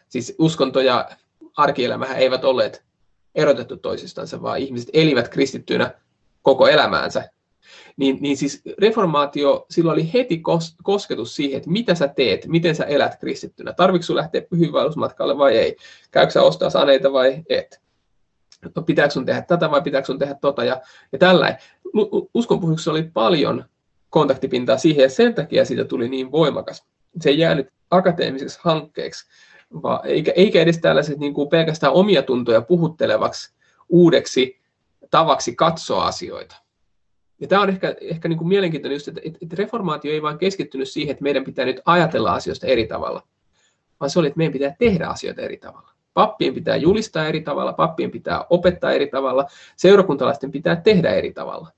[0.09, 1.11] Siis uskonto ja
[1.57, 2.85] arkielämähän eivät olleet
[3.35, 5.95] erotettu toisistansa, vaan ihmiset elivät kristittyinä
[6.43, 7.31] koko elämäänsä.
[7.97, 12.75] Niin, niin siis reformaatio, sillä oli heti kos, kosketus siihen, että mitä sä teet, miten
[12.75, 13.73] sä elät kristittynä.
[13.73, 15.77] Tarvitsetko sun lähteä pyhiinvaellusmatkalle vai ei?
[16.11, 17.81] Käykö sä ostaa saneita vai et?
[18.77, 20.81] No, pitääkö sun tehdä tätä vai pitääkö sun tehdä tota ja,
[21.13, 21.57] ja tällä.
[22.35, 23.65] Uskonpuhuksessa oli paljon
[24.11, 26.87] kontaktipintaa siihen ja sen takia siitä tuli niin voimakas.
[27.21, 29.27] Se ei jäänyt akateemiseksi hankkeeksi,
[29.83, 33.55] vaan, eikä, eikä edes tällaiset niin kuin pelkästään omia tuntoja puhuttelevaksi
[33.89, 34.61] uudeksi
[35.11, 36.57] tavaksi katsoa asioita.
[37.41, 40.89] Ja tämä on ehkä, ehkä niin kuin mielenkiintoinen just, että, että reformaatio ei vain keskittynyt
[40.89, 43.23] siihen, että meidän pitää nyt ajatella asioista eri tavalla,
[44.01, 45.93] vaan se oli, että meidän pitää tehdä asioita eri tavalla.
[46.15, 51.71] Pappien pitää julistaa eri tavalla, pappien pitää opettaa eri tavalla, seurakuntalaisten pitää tehdä eri tavalla.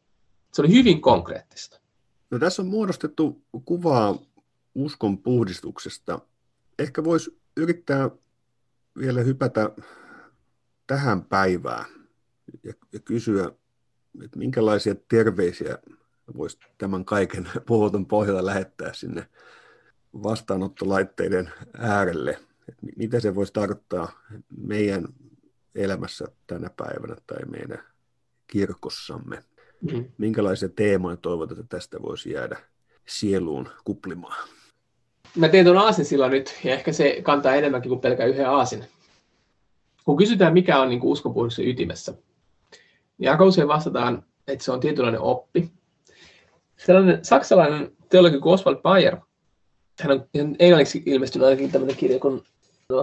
[0.52, 1.80] Se oli hyvin konkreettista.
[2.30, 4.18] No, tässä on muodostettu kuvaa
[4.74, 6.20] uskon puhdistuksesta.
[6.78, 8.10] Ehkä voisi yrittää
[8.98, 9.70] vielä hypätä
[10.86, 11.84] tähän päivään
[12.62, 13.50] ja, ja kysyä,
[14.24, 15.78] että minkälaisia terveisiä
[16.36, 19.28] voisi tämän kaiken puhutun pohjalta lähettää sinne
[20.22, 22.40] vastaanottolaitteiden äärelle.
[22.68, 24.12] Että mitä se voisi tarkoittaa
[24.56, 25.08] meidän
[25.74, 27.84] elämässä tänä päivänä tai meidän
[28.46, 29.44] kirkossamme.
[29.92, 30.04] Mm.
[30.18, 32.56] Minkälaisia teemoja toivot, että tästä voisi jäädä
[33.06, 34.48] sieluun kuplimaan?
[35.36, 38.84] Mä teen tuon aasin sillä nyt, ja ehkä se kantaa enemmänkin kuin pelkä yhden aasin.
[40.04, 42.14] Kun kysytään, mikä on niin uskonpuhdistuksen ytimessä,
[43.18, 45.70] niin aika usein vastataan, että se on tietynlainen oppi.
[46.76, 49.16] Sellainen saksalainen teologi kuin Oswald Bayer,
[50.00, 50.26] hän on
[50.58, 52.42] englanniksi ilmestynyt ainakin tämmöinen kirja kuin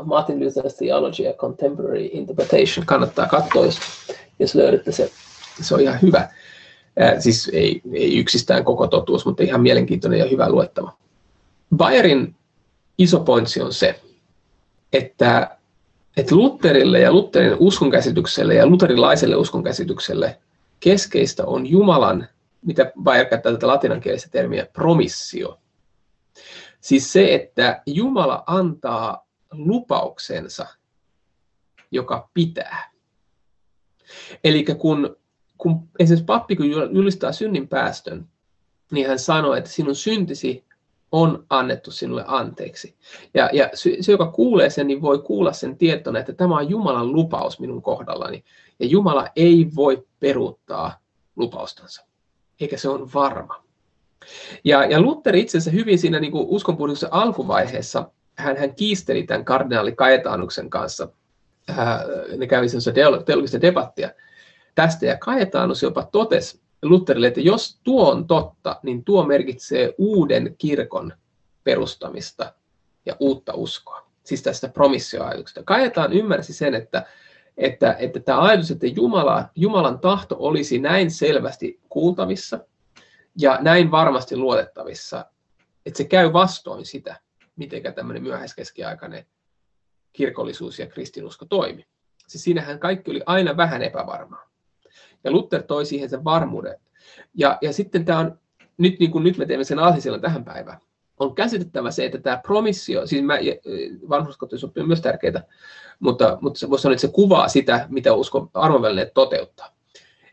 [0.04, 2.86] Martin Luther's Theology ja Contemporary Interpretation.
[2.86, 3.80] Kannattaa katsoa, jos,
[4.40, 5.12] jos löydätte se.
[5.62, 6.30] Se on ihan hyvä.
[7.02, 10.98] Äh, siis ei, ei yksistään koko totuus, mutta ihan mielenkiintoinen ja hyvä luettava.
[11.76, 12.36] Bayerin
[12.98, 14.02] iso pointsi on se,
[14.94, 15.58] että,
[16.18, 20.40] että Lutherille ja Lutherin uskonkäsitykselle ja luterilaiselle uskonkäsitykselle
[20.80, 22.28] keskeistä on Jumalan,
[22.66, 25.60] mitä Bayer käyttää tätä latinankielistä termiä, promissio.
[26.82, 30.68] Siis se, että Jumala antaa lupauksensa,
[31.92, 32.92] joka pitää.
[34.44, 35.16] Eli kun
[35.62, 38.28] kun esimerkiksi pappi, kun julistaa synnin päästön,
[38.92, 40.66] niin hän sanoo, että sinun syntisi
[41.12, 42.96] on annettu sinulle anteeksi.
[43.34, 47.14] Ja, ja se, joka kuulee sen, niin voi kuulla sen tietona, että tämä on Jumalan
[47.14, 48.44] lupaus minun kohdallani.
[48.80, 51.00] Ja Jumala ei voi peruuttaa
[51.36, 52.06] lupaustansa,
[52.62, 53.64] eikä se on varma.
[54.64, 59.46] Ja, ja Luther itse asiassa hyvin siinä niin kuin uskonpuhdistuksen alkuvaiheessa, hän, hän kiisteli tämän
[59.46, 61.08] kardinaali Kajetanuksen kanssa.
[61.68, 62.06] Ää,
[62.38, 62.68] ne kävi
[63.26, 64.10] teologista debattia
[64.76, 65.06] tästä.
[65.06, 71.14] Ja Kajetanus jopa totesi Lutherille, että jos tuo on totta, niin tuo merkitsee uuden kirkon
[71.64, 72.54] perustamista
[73.06, 74.12] ja uutta uskoa.
[74.24, 75.64] Siis tästä promissioajatuksesta.
[75.64, 77.06] Kajetaan ymmärsi sen, että,
[77.58, 82.60] että, että tämä ajatus, että Jumala, Jumalan tahto olisi näin selvästi kuultavissa
[83.38, 85.26] ja näin varmasti luotettavissa,
[85.86, 87.20] että se käy vastoin sitä,
[87.56, 89.26] miten tämmöinen myöhäiskeskiaikainen
[90.14, 91.88] kirkollisuus ja kristinusko toimi.
[92.28, 94.51] Siis siinähän kaikki oli aina vähän epävarmaa.
[95.24, 96.76] Ja Luther toi siihen sen varmuuden.
[97.34, 98.40] Ja, ja sitten tämä on,
[98.78, 100.80] nyt, niin kuin nyt me teemme sen aasisillan tähän päivään,
[101.20, 103.34] on käsitettävä se, että tämä promissio, siis mä,
[104.18, 105.44] on myös tärkeää,
[106.00, 109.76] mutta, mutta se voisi sanoa, että se kuvaa sitä, mitä usko armovälineet toteuttaa.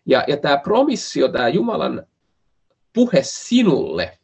[0.07, 2.07] Ja, ja tämä promissio, tämä Jumalan
[2.93, 4.19] puhe sinulle,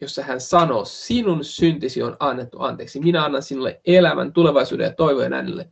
[0.00, 5.32] jossa hän sanoo, sinun syntisi on annettu anteeksi, minä annan sinulle elämän, tulevaisuuden ja toivojen
[5.32, 5.68] äänelle,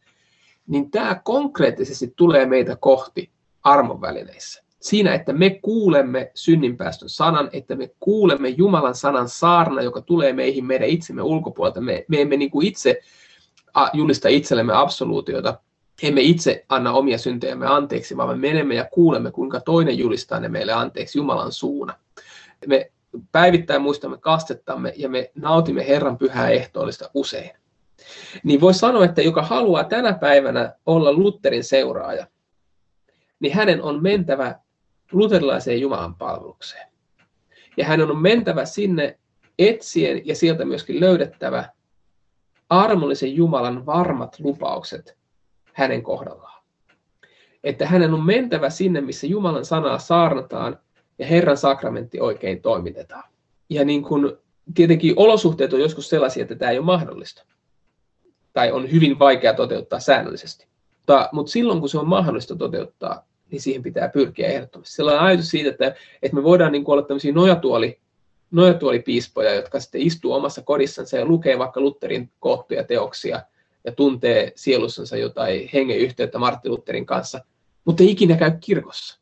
[0.67, 3.31] niin tämä konkreettisesti tulee meitä kohti
[3.65, 4.63] armon välineissä.
[4.81, 10.65] Siinä, että me kuulemme synninpäästön sanan, että me kuulemme Jumalan sanan saarna, joka tulee meihin
[10.65, 11.81] meidän itsemme ulkopuolelta.
[11.81, 13.01] Me, me emme niin kuin itse
[13.93, 15.59] julista itsellemme absoluutiota,
[16.03, 20.49] emme itse anna omia syntejämme anteeksi, vaan me menemme ja kuulemme, kuinka toinen julistaa ne
[20.49, 21.95] meille anteeksi Jumalan suuna.
[22.67, 22.91] Me
[23.33, 27.51] päivittäin muistamme kastettamme ja me nautimme Herran pyhää ehtoollista usein.
[28.45, 32.27] Niin voi sanoa, että joka haluaa tänä päivänä olla Lutherin seuraaja,
[33.41, 34.59] niin hänen on mentävä
[35.13, 36.91] luterilaiseen Jumalan palvelukseen.
[37.77, 39.19] Ja hänen on mentävä sinne
[39.59, 41.69] etsien ja sieltä myöskin löydettävä
[42.69, 45.17] armollisen Jumalan varmat lupaukset
[45.73, 46.63] hänen kohdallaan.
[47.65, 50.79] Että hänen on mentävä sinne, missä Jumalan sanaa saarnataan
[51.19, 53.31] ja Herran sakramentti oikein toimitetaan.
[53.71, 54.33] Ja niin kuin,
[54.75, 57.45] tietenkin olosuhteet on joskus sellaisia, että tämä ei ole mahdollista.
[58.53, 60.67] Tai on hyvin vaikea toteuttaa säännöllisesti.
[60.97, 64.95] Mutta, mutta silloin, kun se on mahdollista toteuttaa, niin siihen pitää pyrkiä ehdottomasti.
[64.95, 67.99] Sellainen ajatus siitä, että, että me voidaan niin kuin olla tämmöisiä nojatuoli,
[68.51, 73.43] nojatuolipiispoja, jotka sitten istuu omassa kodissansa ja lukee vaikka Lutherin koottuja teoksia
[73.85, 77.41] ja tuntee sielussansa jotain hengen yhteyttä Martti Lutherin kanssa,
[77.85, 79.21] mutta ei ikinä käy kirkossa.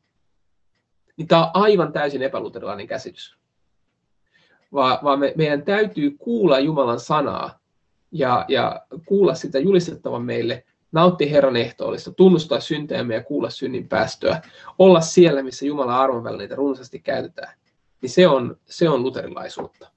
[1.17, 3.39] Niin tämä on aivan täysin epäluterilainen käsitys.
[4.73, 7.59] Vaan, vaan me, meidän täytyy kuulla Jumalan sanaa
[8.13, 14.43] ja, ja kuulla sitä julistettavan meille, nauttia Herran ehtoollista, tunnustaa syntejämme ja kuulla synnin päästöä,
[14.79, 17.59] olla siellä, missä Jumalan arvon välineitä runsaasti käytetään,
[18.03, 19.91] niin se on, se on luterilaisuutta.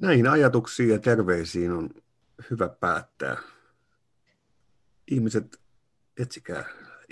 [0.00, 1.90] Näihin ajatuksiin ja terveisiin on
[2.50, 3.36] hyvä päättää.
[5.10, 5.60] Ihmiset,
[6.18, 6.64] etsikää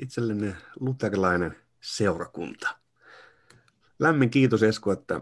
[0.03, 2.69] itsellenne luterilainen seurakunta.
[3.99, 5.21] Lämmin kiitos Esko, että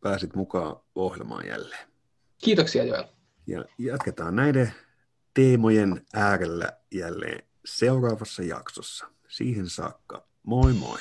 [0.00, 1.88] pääsit mukaan ohjelmaan jälleen.
[2.44, 3.04] Kiitoksia Joel.
[3.46, 4.72] Ja jatketaan näiden
[5.34, 9.06] teemojen äärellä jälleen seuraavassa jaksossa.
[9.28, 10.98] Siihen saakka, moi moi!